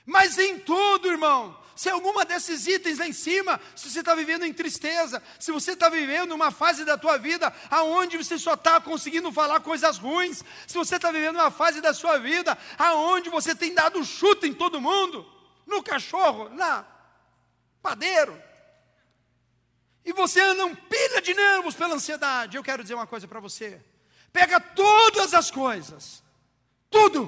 [0.05, 4.45] Mas em tudo, irmão, se alguma desses itens lá em cima, se você está vivendo
[4.45, 8.81] em tristeza, se você está vivendo uma fase da tua vida aonde você só está
[8.81, 13.55] conseguindo falar coisas ruins, se você está vivendo uma fase da sua vida aonde você
[13.55, 15.31] tem dado chute em todo mundo,
[15.67, 16.83] no cachorro, na
[17.83, 18.46] padeiro,
[20.07, 23.41] e você anda um pilha de nervos pela ansiedade, eu quero dizer uma coisa para
[23.41, 23.85] você.
[24.33, 26.23] Pega todas as coisas,
[26.89, 27.27] tudo,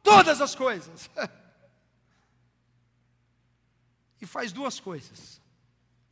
[0.00, 1.10] todas as coisas,
[4.22, 5.40] e faz duas coisas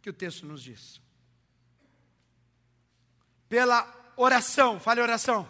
[0.02, 1.00] que o texto nos diz.
[3.48, 3.86] Pela
[4.16, 5.48] oração, fale oração.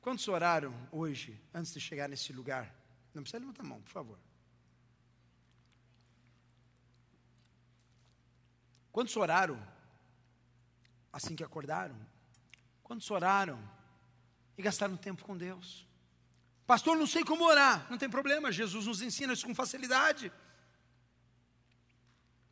[0.00, 2.74] Quantos oraram hoje, antes de chegar nesse lugar?
[3.12, 4.25] Não precisa levantar a mão, por favor.
[8.96, 9.62] Quantos oraram
[11.12, 11.94] assim que acordaram?
[12.82, 13.62] Quantos oraram
[14.56, 15.86] e gastaram tempo com Deus?
[16.66, 17.86] Pastor, não sei como orar.
[17.90, 20.32] Não tem problema, Jesus nos ensina isso com facilidade.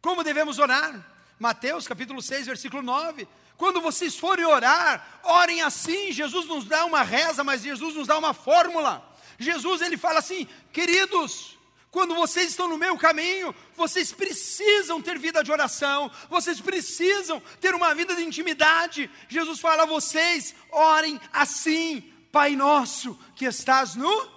[0.02, 1.02] Como devemos orar?
[1.38, 3.26] Mateus capítulo 6, versículo 9.
[3.56, 6.12] Quando vocês forem orar, orem assim.
[6.12, 9.02] Jesus nos dá uma reza, mas Jesus nos dá uma fórmula.
[9.38, 11.58] Jesus ele fala assim: queridos,
[11.94, 17.72] quando vocês estão no meu caminho, vocês precisam ter vida de oração, vocês precisam ter
[17.72, 19.08] uma vida de intimidade.
[19.28, 22.00] Jesus fala a vocês: orem assim,
[22.32, 24.28] Pai nosso que estás no.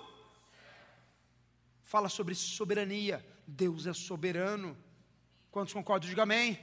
[1.84, 3.26] Fala sobre soberania.
[3.48, 4.78] Deus é soberano.
[5.50, 6.08] Quantos concordam?
[6.08, 6.50] Diga amém.
[6.50, 6.60] amém.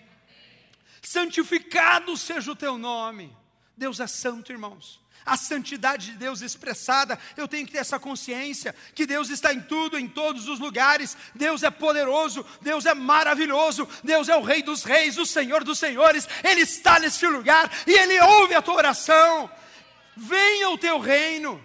[1.02, 3.36] Santificado seja o teu nome.
[3.76, 8.74] Deus é santo, irmãos a santidade de Deus expressada, eu tenho que ter essa consciência
[8.94, 11.16] que Deus está em tudo, em todos os lugares.
[11.34, 15.78] Deus é poderoso, Deus é maravilhoso, Deus é o Rei dos Reis, o Senhor dos
[15.78, 16.28] Senhores.
[16.42, 19.50] Ele está nesse lugar e Ele ouve a tua oração.
[20.16, 21.62] Venha o teu reino.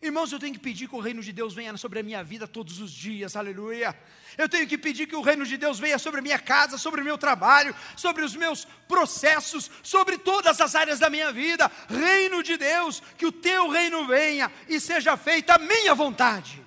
[0.00, 2.46] Irmãos, eu tenho que pedir que o reino de Deus venha sobre a minha vida
[2.46, 3.96] todos os dias, aleluia.
[4.36, 7.00] Eu tenho que pedir que o reino de Deus venha sobre a minha casa, sobre
[7.00, 11.70] o meu trabalho, sobre os meus processos, sobre todas as áreas da minha vida.
[11.88, 16.64] Reino de Deus, que o teu reino venha e seja feita a minha vontade.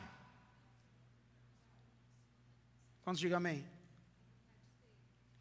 [3.04, 3.66] Quantos digam amém?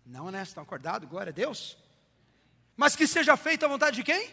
[0.05, 0.43] Não, né?
[0.43, 1.09] Estão acordados?
[1.09, 1.77] Glória a Deus.
[2.77, 4.31] Mas que seja feita a vontade de quem?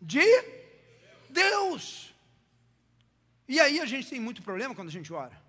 [0.00, 0.26] De
[1.28, 2.12] Deus.
[3.46, 5.40] E aí a gente tem muito problema quando a gente ora.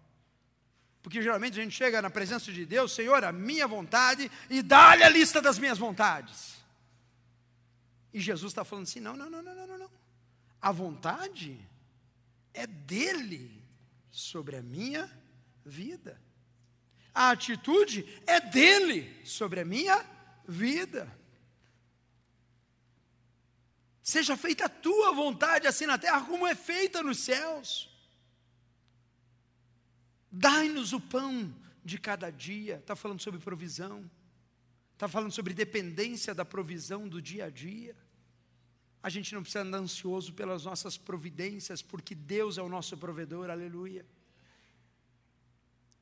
[1.04, 5.04] Porque geralmente a gente chega na presença de Deus, Senhor, a minha vontade, e dá-lhe
[5.04, 6.56] a lista das minhas vontades.
[8.13, 9.92] E Jesus está falando assim: não, não, não, não, não, não.
[10.62, 11.60] A vontade
[12.54, 13.62] é dele
[14.10, 15.12] sobre a minha
[15.66, 16.20] vida.
[17.13, 20.04] A atitude é dele sobre a minha
[20.48, 21.13] vida.
[24.02, 27.93] Seja feita a tua vontade, assim na terra como é feita nos céus.
[30.36, 31.54] Dai-nos o pão
[31.86, 32.78] de cada dia.
[32.78, 34.10] Está falando sobre provisão.
[34.93, 37.96] Está falando sobre dependência da provisão do dia a dia.
[39.04, 43.52] A gente não precisa andar ansioso pelas nossas providências, porque Deus é o nosso provedor,
[43.52, 44.04] aleluia.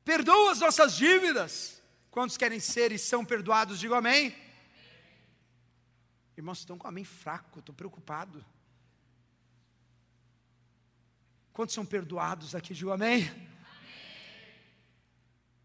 [0.02, 1.82] Perdoa as nossas dívidas.
[2.10, 3.78] Quantos querem ser e são perdoados?
[3.78, 4.34] Digo amém.
[6.38, 8.42] Irmãos, estão com amém fraco, estou preocupado.
[11.52, 12.72] Quantos são perdoados aqui?
[12.72, 13.51] Digo amém.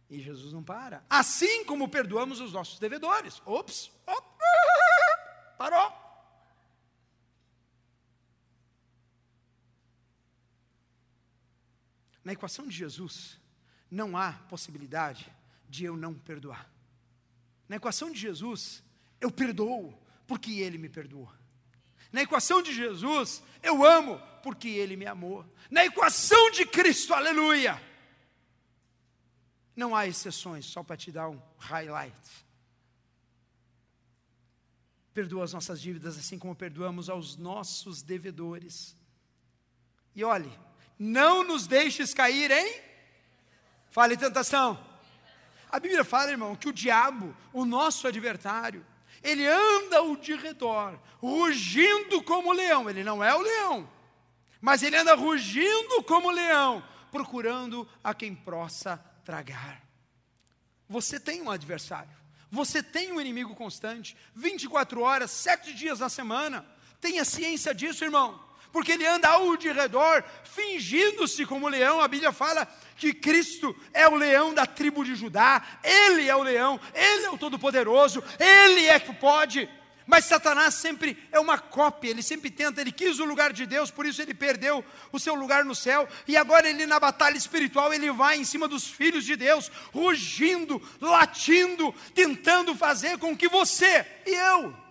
[0.10, 1.04] E Jesus não para.
[1.10, 3.42] Assim como perdoamos os nossos devedores.
[3.46, 4.38] Ops, ops
[5.58, 5.92] parou.
[12.24, 13.40] Na equação de Jesus,
[13.90, 15.32] não há possibilidade
[15.70, 16.70] de eu não perdoar.
[17.68, 18.84] Na equação de Jesus,
[19.20, 21.32] eu perdoo, porque Ele me perdoou.
[22.12, 25.46] Na equação de Jesus, eu amo porque Ele me amou.
[25.70, 27.82] Na equação de Cristo, aleluia,
[29.78, 32.18] não há exceções, só para te dar um highlight.
[35.14, 38.96] Perdoa as nossas dívidas assim como perdoamos aos nossos devedores.
[40.16, 40.52] E olhe,
[40.98, 42.82] não nos deixes cair em.
[43.92, 44.84] Fale tentação.
[45.70, 48.84] A Bíblia fala, irmão, que o diabo, o nosso adversário,
[49.22, 52.90] ele anda ao de redor, rugindo como leão.
[52.90, 53.88] Ele não é o leão,
[54.60, 59.84] mas ele anda rugindo como leão, procurando a quem possa tragar.
[60.88, 62.16] Você tem um adversário.
[62.50, 66.66] Você tem um inimigo constante, 24 horas, sete dias na semana.
[67.02, 68.42] Tenha ciência disso, irmão.
[68.72, 72.00] Porque ele anda ao de redor, fingindo-se como leão.
[72.00, 72.66] A Bíblia fala
[72.96, 75.62] que Cristo é o leão da tribo de Judá.
[75.84, 79.70] Ele é o leão, ele é o todo-poderoso, ele é que pode.
[80.08, 83.92] Mas Satanás sempre é uma cópia, ele sempre tenta, ele quis o lugar de Deus,
[83.92, 87.94] por isso ele perdeu o seu lugar no céu, e agora ele na batalha espiritual,
[87.94, 94.06] ele vai em cima dos filhos de Deus, rugindo, latindo, tentando fazer com que você
[94.26, 94.88] e eu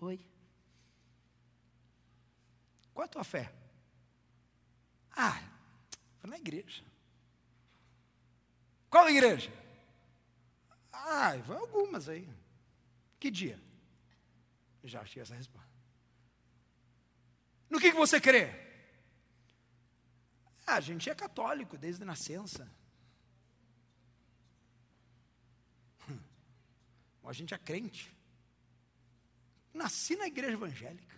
[0.00, 0.20] Oi.
[2.94, 3.52] Qual é a tua fé?
[5.16, 5.42] Ah,
[6.28, 6.84] na igreja.
[8.90, 9.52] Qual igreja?
[10.92, 12.28] Ah, vai algumas aí.
[13.18, 13.60] Que dia?
[14.84, 15.68] Já achei essa resposta.
[17.68, 18.50] No que, que você crê?
[20.66, 22.70] Ah, a gente é católico desde a nascença.
[26.08, 26.18] Hum.
[27.24, 28.14] A gente é crente.
[29.72, 31.16] Nasci na igreja evangélica.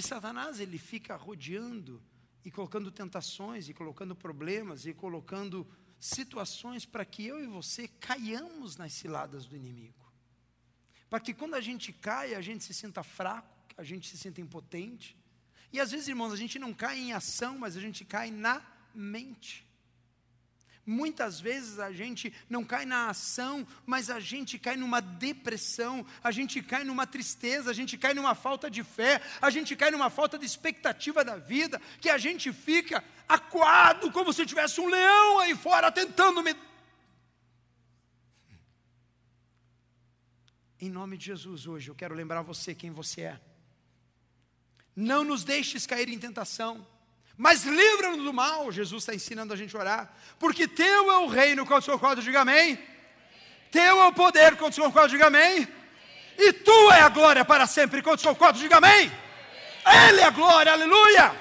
[0.00, 2.02] E Satanás, ele fica rodeando
[2.42, 8.78] e colocando tentações, e colocando problemas, e colocando situações para que eu e você caiamos
[8.78, 10.10] nas ciladas do inimigo.
[11.10, 14.40] Para que quando a gente cai, a gente se sinta fraco, a gente se sinta
[14.40, 15.14] impotente.
[15.70, 18.62] E às vezes, irmãos, a gente não cai em ação, mas a gente cai na
[18.94, 19.68] mente.
[20.90, 26.32] Muitas vezes a gente não cai na ação, mas a gente cai numa depressão, a
[26.32, 30.10] gente cai numa tristeza, a gente cai numa falta de fé, a gente cai numa
[30.10, 35.38] falta de expectativa da vida, que a gente fica acuado como se tivesse um leão
[35.38, 36.56] aí fora tentando me.
[40.80, 43.40] Em nome de Jesus, hoje eu quero lembrar você quem você é.
[44.96, 46.84] Não nos deixes cair em tentação
[47.40, 48.70] mas livra-nos do mal.
[48.70, 51.98] Jesus está ensinando a gente a orar, porque teu é o reino, quando o Senhor
[51.98, 52.78] concorda, diga amém.
[53.70, 55.66] Teu é o poder, quando o Senhor concorda, diga amém.
[56.36, 59.10] E tu é a glória para sempre, quando o Senhor concorda, diga amém.
[60.06, 61.34] Ele é a glória, aleluia.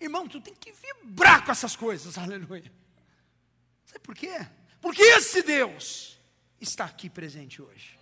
[0.00, 2.72] Irmão, tu tem que vibrar com essas coisas, aleluia.
[3.84, 4.46] Sabe por quê?
[4.80, 6.18] Porque esse Deus
[6.58, 7.98] está aqui presente hoje.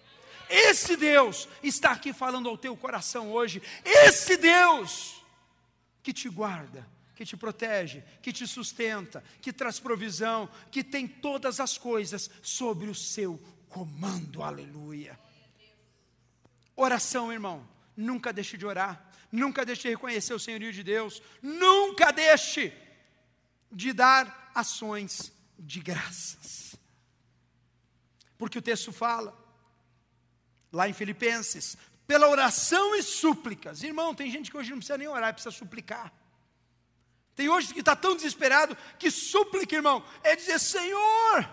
[0.49, 3.61] Esse Deus está aqui falando ao teu coração hoje.
[3.85, 5.16] Esse Deus
[6.07, 11.59] que te guarda, que te protege, que te sustenta, que traz provisão, que tem todas
[11.59, 13.37] as coisas sobre o seu
[13.69, 14.41] comando.
[14.41, 15.19] Aleluia.
[16.77, 17.69] Oração, irmão.
[17.97, 19.11] Nunca deixe de orar.
[19.33, 21.21] Nunca deixe de reconhecer o senhorio de Deus.
[21.43, 22.73] Nunca deixe
[23.73, 26.77] de dar ações de graças.
[28.39, 29.37] Porque o texto fala,
[30.71, 31.77] lá em Filipenses,
[32.07, 33.83] pela oração e súplicas.
[33.83, 36.13] Irmão, tem gente que hoje não precisa nem orar, precisa suplicar.
[37.35, 41.49] Tem hoje que está tão desesperado que súplica, irmão, é dizer: Senhor,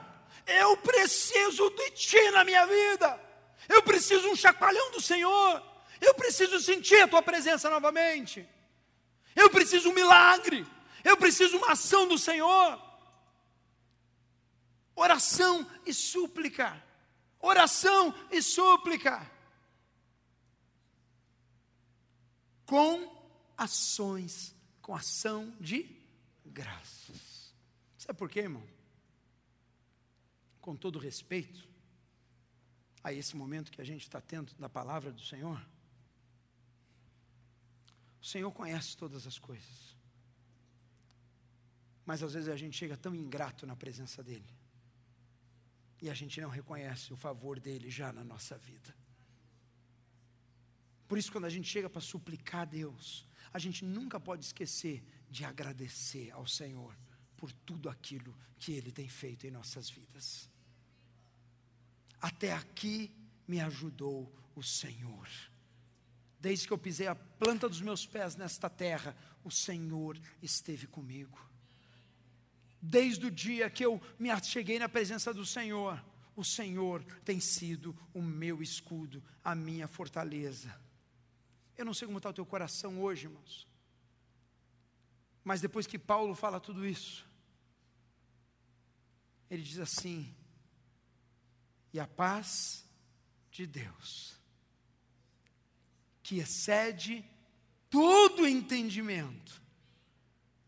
[0.46, 3.20] eu preciso de Ti na minha vida,
[3.68, 5.62] eu preciso um chacoalhão do Senhor,
[6.00, 8.48] eu preciso sentir a Tua presença novamente,
[9.36, 10.66] eu preciso um milagre,
[11.04, 12.82] eu preciso uma ação do Senhor.
[14.96, 16.82] Oração e súplica,
[17.42, 19.33] oração e súplica.
[22.66, 23.12] Com
[23.58, 25.86] ações, com ação de
[26.46, 27.54] graças.
[27.98, 28.64] Sabe por quê, irmão?
[30.62, 31.68] Com todo respeito
[33.04, 35.60] a esse momento que a gente está tendo da palavra do Senhor,
[38.22, 39.98] o Senhor conhece todas as coisas.
[42.06, 44.58] Mas às vezes a gente chega tão ingrato na presença dEle.
[46.02, 48.94] E a gente não reconhece o favor dEle já na nossa vida.
[51.14, 55.04] Por isso, quando a gente chega para suplicar a Deus, a gente nunca pode esquecer
[55.30, 56.98] de agradecer ao Senhor
[57.38, 60.50] por tudo aquilo que Ele tem feito em nossas vidas.
[62.20, 63.12] Até aqui
[63.48, 65.30] me ajudou o Senhor.
[66.40, 71.40] Desde que eu pisei a planta dos meus pés nesta terra, o Senhor esteve comigo.
[72.82, 76.04] Desde o dia que eu me cheguei na presença do Senhor,
[76.36, 80.82] o Senhor tem sido o meu escudo, a minha fortaleza.
[81.78, 83.68] Eu não sei como está o teu coração hoje, irmãos.
[85.44, 87.28] Mas depois que Paulo fala tudo isso,
[89.50, 90.34] ele diz assim:
[91.92, 92.86] e a paz
[93.52, 94.40] de Deus,
[96.22, 97.26] que excede
[97.90, 99.62] todo entendimento,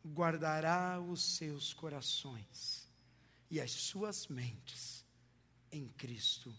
[0.05, 2.87] guardará os seus corações
[3.49, 5.05] e as suas mentes
[5.71, 6.55] em Cristo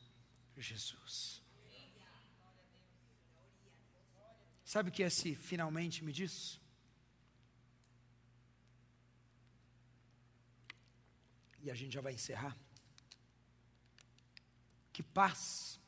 [0.56, 1.45] Jesus.
[4.72, 6.60] Sabe o que esse finalmente me diz?
[11.62, 12.56] E a gente já vai encerrar.
[14.92, 15.78] Que paz.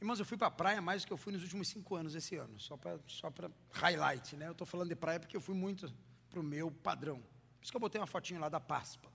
[0.00, 2.16] Irmãos, eu fui para a praia mais do que eu fui nos últimos cinco anos
[2.16, 3.32] esse ano, só para só
[3.70, 4.48] highlight, né?
[4.48, 5.94] Eu estou falando de praia porque eu fui muito
[6.28, 7.20] para o meu padrão.
[7.20, 9.12] Por isso que eu botei uma fotinho lá da Páscoa.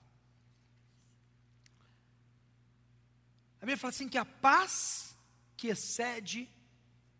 [3.56, 5.11] A Bíblia fala assim que a paz
[5.62, 6.50] que excede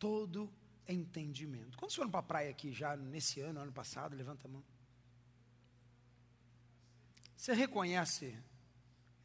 [0.01, 0.53] todo
[0.89, 1.79] entendimento.
[1.79, 4.17] Quantos foram para a praia aqui já nesse ano, ano passado?
[4.17, 4.65] Levanta a mão.
[7.37, 8.37] Você reconhece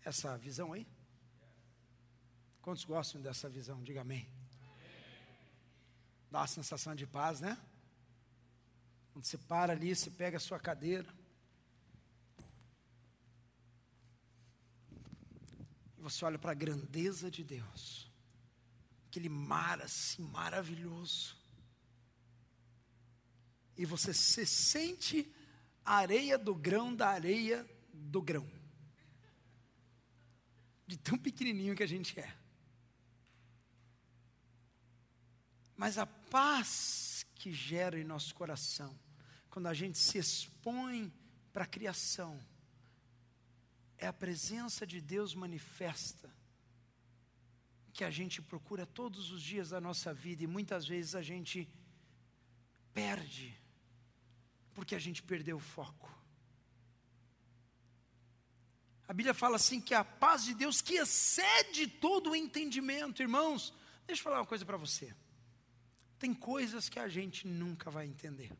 [0.05, 0.85] essa visão aí?
[2.61, 3.81] Quantos gostam dessa visão?
[3.81, 4.29] Diga amém.
[6.29, 7.57] Dá uma sensação de paz, né?
[9.13, 11.11] Quando você para ali, você pega a sua cadeira.
[15.97, 18.06] E você olha para a grandeza de Deus.
[19.07, 21.35] Aquele mar assim maravilhoso.
[23.75, 25.31] E você se sente
[25.83, 28.49] a areia do grão da areia do grão.
[30.85, 32.37] De tão pequenininho que a gente é.
[35.75, 38.97] Mas a paz que gera em nosso coração
[39.57, 41.11] quando a gente se expõe
[41.51, 42.39] para a criação,
[43.97, 46.31] é a presença de Deus manifesta,
[47.97, 51.67] que a gente procura todos os dias da nossa vida e muitas vezes a gente
[52.93, 53.59] perde,
[54.75, 56.07] porque a gente perdeu o foco.
[59.07, 63.73] A Bíblia fala assim que a paz de Deus que excede todo o entendimento, irmãos.
[64.05, 65.11] Deixa eu falar uma coisa para você.
[66.19, 68.51] Tem coisas que a gente nunca vai entender.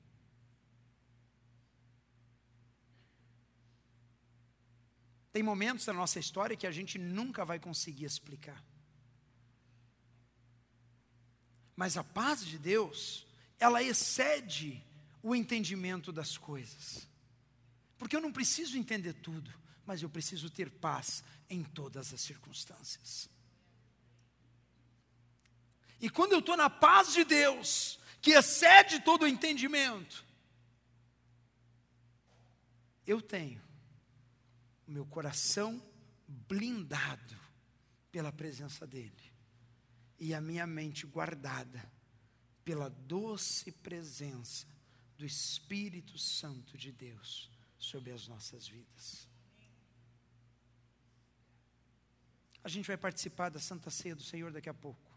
[5.32, 8.66] Tem momentos da nossa história que a gente nunca vai conseguir explicar.
[11.78, 13.24] Mas a paz de Deus,
[13.60, 14.84] ela excede
[15.22, 17.08] o entendimento das coisas.
[18.00, 19.54] Porque eu não preciso entender tudo,
[19.86, 23.30] mas eu preciso ter paz em todas as circunstâncias.
[26.02, 30.26] E quando eu estou na paz de Deus, que excede todo o entendimento,
[33.06, 33.62] eu tenho
[34.88, 35.82] o meu coração
[36.28, 37.38] blindado
[38.12, 39.27] pela presença dEle
[40.20, 41.92] e a minha mente guardada
[42.64, 44.68] pela doce presença
[45.18, 49.28] do Espírito Santo de Deus sobre as nossas vidas.
[52.64, 55.08] A gente vai participar da Santa Ceia do Senhor daqui a pouco.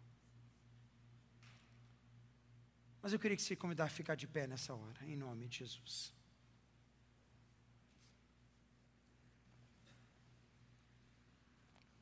[3.03, 5.59] Mas eu queria que você convidar a ficar de pé nessa hora, em nome de
[5.59, 6.15] Jesus.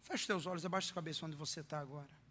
[0.03, 2.28] Feche teus olhos, abaixa a cabeça onde você está agora.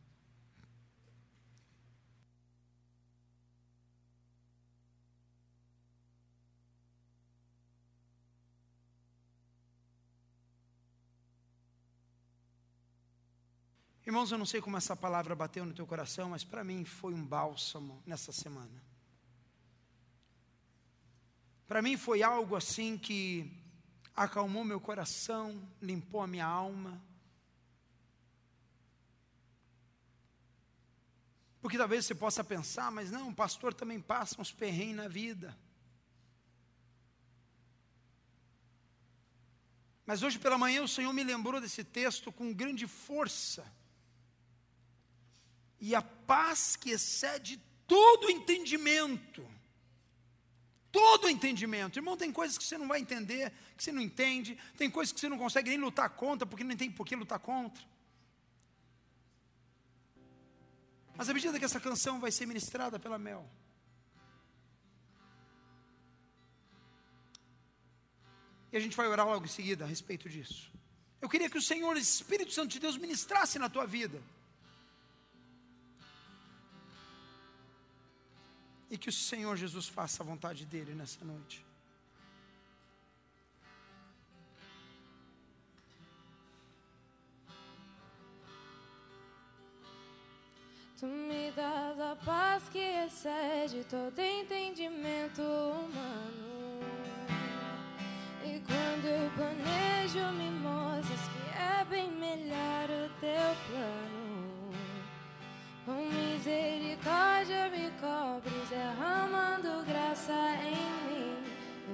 [14.17, 17.13] Irmãos, eu não sei como essa palavra bateu no teu coração, mas para mim foi
[17.13, 18.81] um bálsamo nessa semana.
[21.67, 23.47] Para mim foi algo assim que
[24.15, 26.99] acalmou meu coração, limpou a minha alma.
[31.61, 35.55] Porque talvez você possa pensar, mas não, o pastor também passa uns perrengues na vida.
[40.07, 43.77] Mas hoje pela manhã o Senhor me lembrou desse texto com grande força.
[45.79, 49.45] E a paz que excede todo entendimento.
[50.91, 51.99] Todo entendimento.
[51.99, 55.19] Irmão, tem coisas que você não vai entender, que você não entende, tem coisas que
[55.19, 57.83] você não consegue nem lutar contra, porque não tem por que lutar contra.
[61.15, 63.49] Mas à medida que essa canção vai ser ministrada pela Mel,
[68.71, 70.71] e a gente vai orar logo em seguida a respeito disso.
[71.19, 74.21] Eu queria que o Senhor, Espírito Santo de Deus, ministrasse na tua vida.
[78.89, 81.65] E que o Senhor Jesus faça a vontade dele nessa noite.
[90.99, 96.81] Tu me dás a paz que excede todo entendimento humano.
[98.43, 104.16] E quando eu planejo, me mostras que é bem melhor o teu plano.
[105.87, 110.75] Com misericórdia me cobres, derramando graça em
[111.07, 111.37] mim.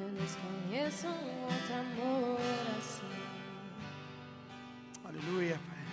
[0.01, 2.39] Eu desconheço um outro amor
[2.79, 3.13] assim.
[5.05, 5.83] Aleluia, Pai.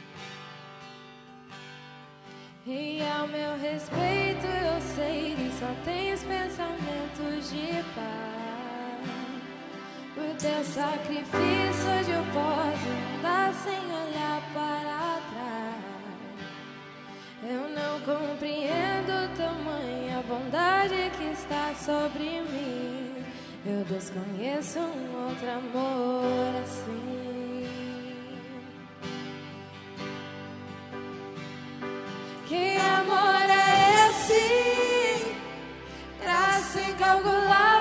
[2.66, 9.10] E ao meu respeito eu sei que só tens pensamentos de paz.
[10.14, 12.88] Por teu sacrifício hoje eu posso
[13.18, 13.30] andar.
[17.42, 23.24] Eu não compreendo tamanha bondade que está sobre mim.
[23.64, 27.20] Eu desconheço um outro amor assim.
[32.46, 35.36] Que amor é esse?
[36.20, 37.79] Graça incalculável.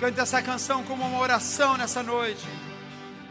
[0.00, 2.46] Cante essa canção como uma oração nessa noite.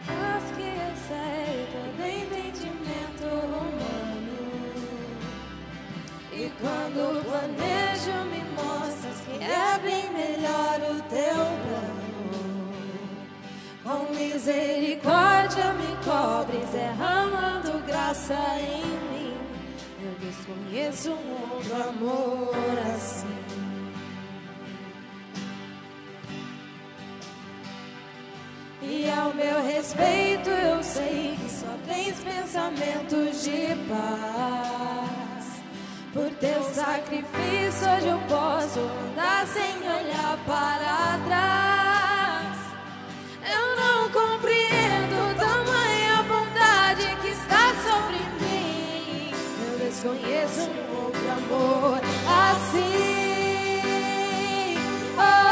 [0.06, 4.38] Mas que excede todo entendimento humano.
[6.34, 12.08] E quando planejo, me mostras que é bem melhor o teu plano.
[13.86, 19.38] Com misericórdia me cobres, derramando graça em mim.
[20.04, 22.54] Eu desconheço um outro amor
[22.94, 23.47] assim.
[29.00, 35.46] E ao meu respeito eu sei que só tens pensamentos de paz.
[36.12, 42.58] Por teu sacrifício hoje eu posso andar sem olhar para trás.
[43.46, 49.32] Eu não compreendo tamanha bondade que está sobre mim.
[49.70, 52.02] Eu desconheço um outro amor
[52.50, 52.98] assim.
[55.20, 55.47] Oh,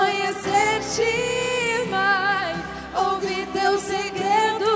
[0.00, 2.56] conhecer-te mais,
[2.94, 4.68] ouvir teus segredos.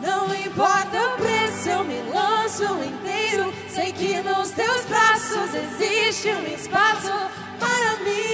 [0.00, 3.52] Não importa o preço, eu me lanço inteiro.
[3.68, 7.12] Sei que nos teus braços existe um espaço
[7.58, 8.33] para mim.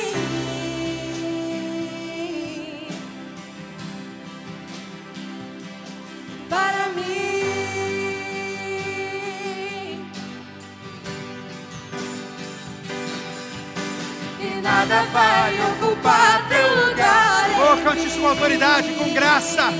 [14.90, 17.48] Nada vai ocupar teu lugar.
[17.62, 19.72] Oh, cante isso com autoridade, com graça.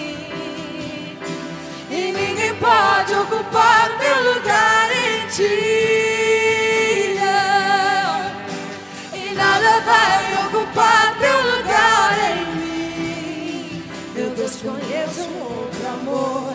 [1.90, 7.18] E ninguém pode ocupar teu lugar em ti.
[7.18, 8.30] não.
[9.18, 13.82] E nada vai ocupar teu lugar em mim.
[14.14, 16.54] Eu desconheço um outro amor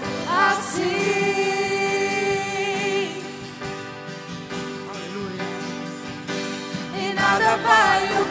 [0.53, 0.85] assim.
[4.89, 5.43] Aleluia.
[6.97, 8.24] E nada vai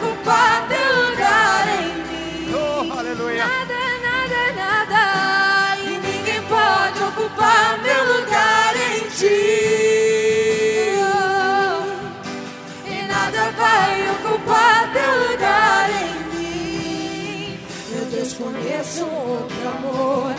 [14.95, 17.59] teu lugar em mim.
[17.91, 20.31] Eu desconheço um outro amor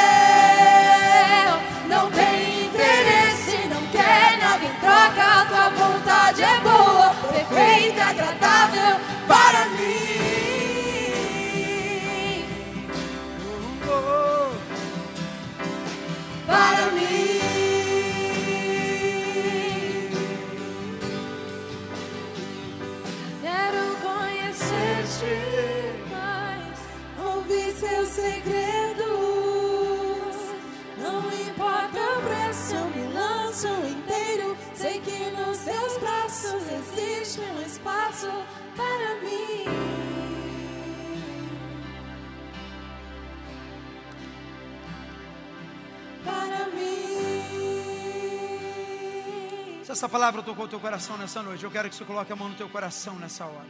[1.90, 5.46] Não tem interesse, não quer nada em troca.
[5.50, 9.65] Tua vontade é boa, perfeita, agradável para
[50.06, 52.50] essa palavra tocou o teu coração nessa noite, eu quero que você coloque a mão
[52.50, 53.66] no teu coração nessa hora.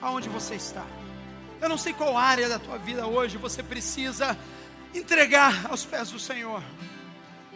[0.00, 0.86] Aonde você está?
[1.60, 4.38] Eu não sei qual área da tua vida hoje você precisa
[4.94, 6.62] entregar aos pés do Senhor.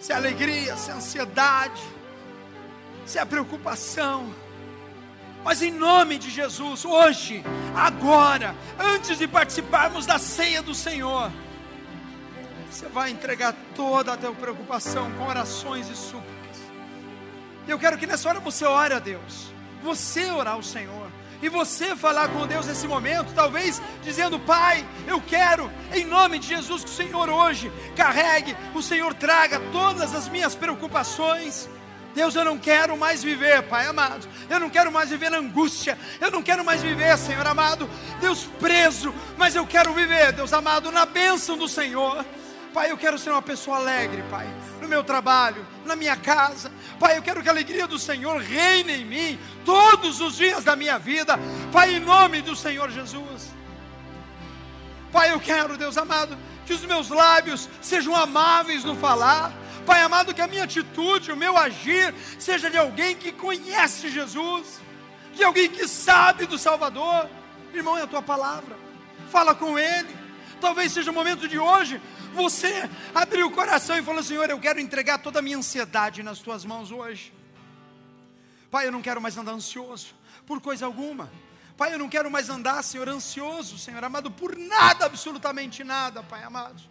[0.01, 1.81] Se é alegria, se é ansiedade,
[3.07, 4.35] se é preocupação.
[5.45, 7.45] Mas em nome de Jesus, hoje,
[7.77, 11.31] agora, antes de participarmos da ceia do Senhor,
[12.69, 16.40] você vai entregar toda a tua preocupação com orações e súplicas.
[17.71, 21.09] Eu quero que nessa hora você ore a Deus, você orar ao Senhor
[21.41, 26.49] e você falar com Deus nesse momento, talvez dizendo: Pai, eu quero, em nome de
[26.49, 31.69] Jesus, que o Senhor hoje carregue, o Senhor traga todas as minhas preocupações.
[32.13, 34.27] Deus, eu não quero mais viver, Pai amado.
[34.49, 35.97] Eu não quero mais viver na angústia.
[36.21, 37.89] Eu não quero mais viver, Senhor amado.
[38.21, 42.25] Deus preso, mas eu quero viver, Deus amado, na bênção do Senhor.
[42.73, 44.47] Pai, eu quero ser uma pessoa alegre, Pai,
[44.81, 46.71] no meu trabalho, na minha casa.
[47.01, 50.77] Pai, eu quero que a alegria do Senhor reine em mim todos os dias da
[50.77, 51.39] minha vida.
[51.73, 53.51] Pai, em nome do Senhor Jesus.
[55.11, 59.53] Pai, eu quero, Deus amado, que os meus lábios sejam amáveis no falar.
[59.85, 64.81] Pai amado, que a minha atitude, o meu agir, seja de alguém que conhece Jesus,
[65.35, 67.29] de alguém que sabe do Salvador.
[67.75, 68.77] Irmão, é a tua palavra.
[69.29, 70.21] Fala com Ele.
[70.61, 72.01] Talvez seja o momento de hoje
[72.35, 76.39] você abriu o coração e falou: Senhor, eu quero entregar toda a minha ansiedade nas
[76.39, 77.33] tuas mãos hoje.
[78.71, 80.15] Pai, eu não quero mais andar ansioso
[80.47, 81.31] por coisa alguma.
[81.77, 86.43] Pai, eu não quero mais andar, Senhor, ansioso, Senhor amado, por nada, absolutamente nada, Pai
[86.43, 86.83] amado.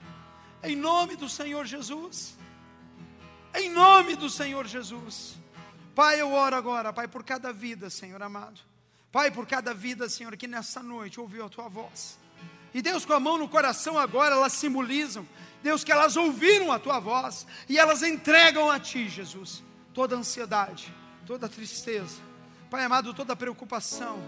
[0.64, 2.38] Em nome do Senhor Jesus.
[3.54, 5.36] Em nome do Senhor Jesus.
[5.94, 8.60] Pai, eu oro agora, Pai, por cada vida, Senhor amado.
[9.12, 12.18] Pai, por cada vida, Senhor, que nessa noite ouviu a tua voz.
[12.74, 15.28] E Deus, com a mão no coração agora, elas simbolizam,
[15.62, 19.64] Deus, que elas ouviram a tua voz e elas entregam a ti, Jesus,
[19.94, 20.94] toda ansiedade,
[21.26, 22.30] toda tristeza,
[22.70, 24.20] Pai amado, toda preocupação.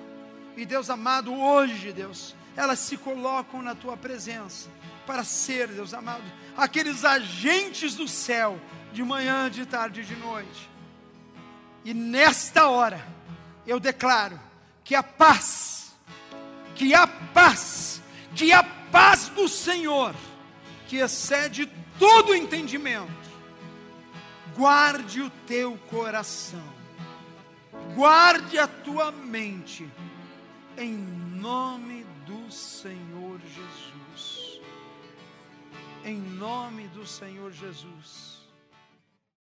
[0.57, 4.67] E Deus amado, hoje, Deus, elas se colocam na tua presença
[5.05, 6.23] para ser, Deus amado,
[6.57, 8.59] aqueles agentes do céu,
[8.91, 10.69] de manhã, de tarde e de noite.
[11.85, 13.05] E nesta hora,
[13.65, 14.39] eu declaro
[14.83, 15.93] que a paz,
[16.75, 18.00] que a paz,
[18.35, 20.15] que a paz do Senhor,
[20.87, 23.11] que excede todo entendimento,
[24.55, 26.63] guarde o teu coração,
[27.95, 29.87] guarde a tua mente,
[30.77, 34.61] em nome do Senhor Jesus.
[36.03, 38.30] Em nome do Senhor Jesus.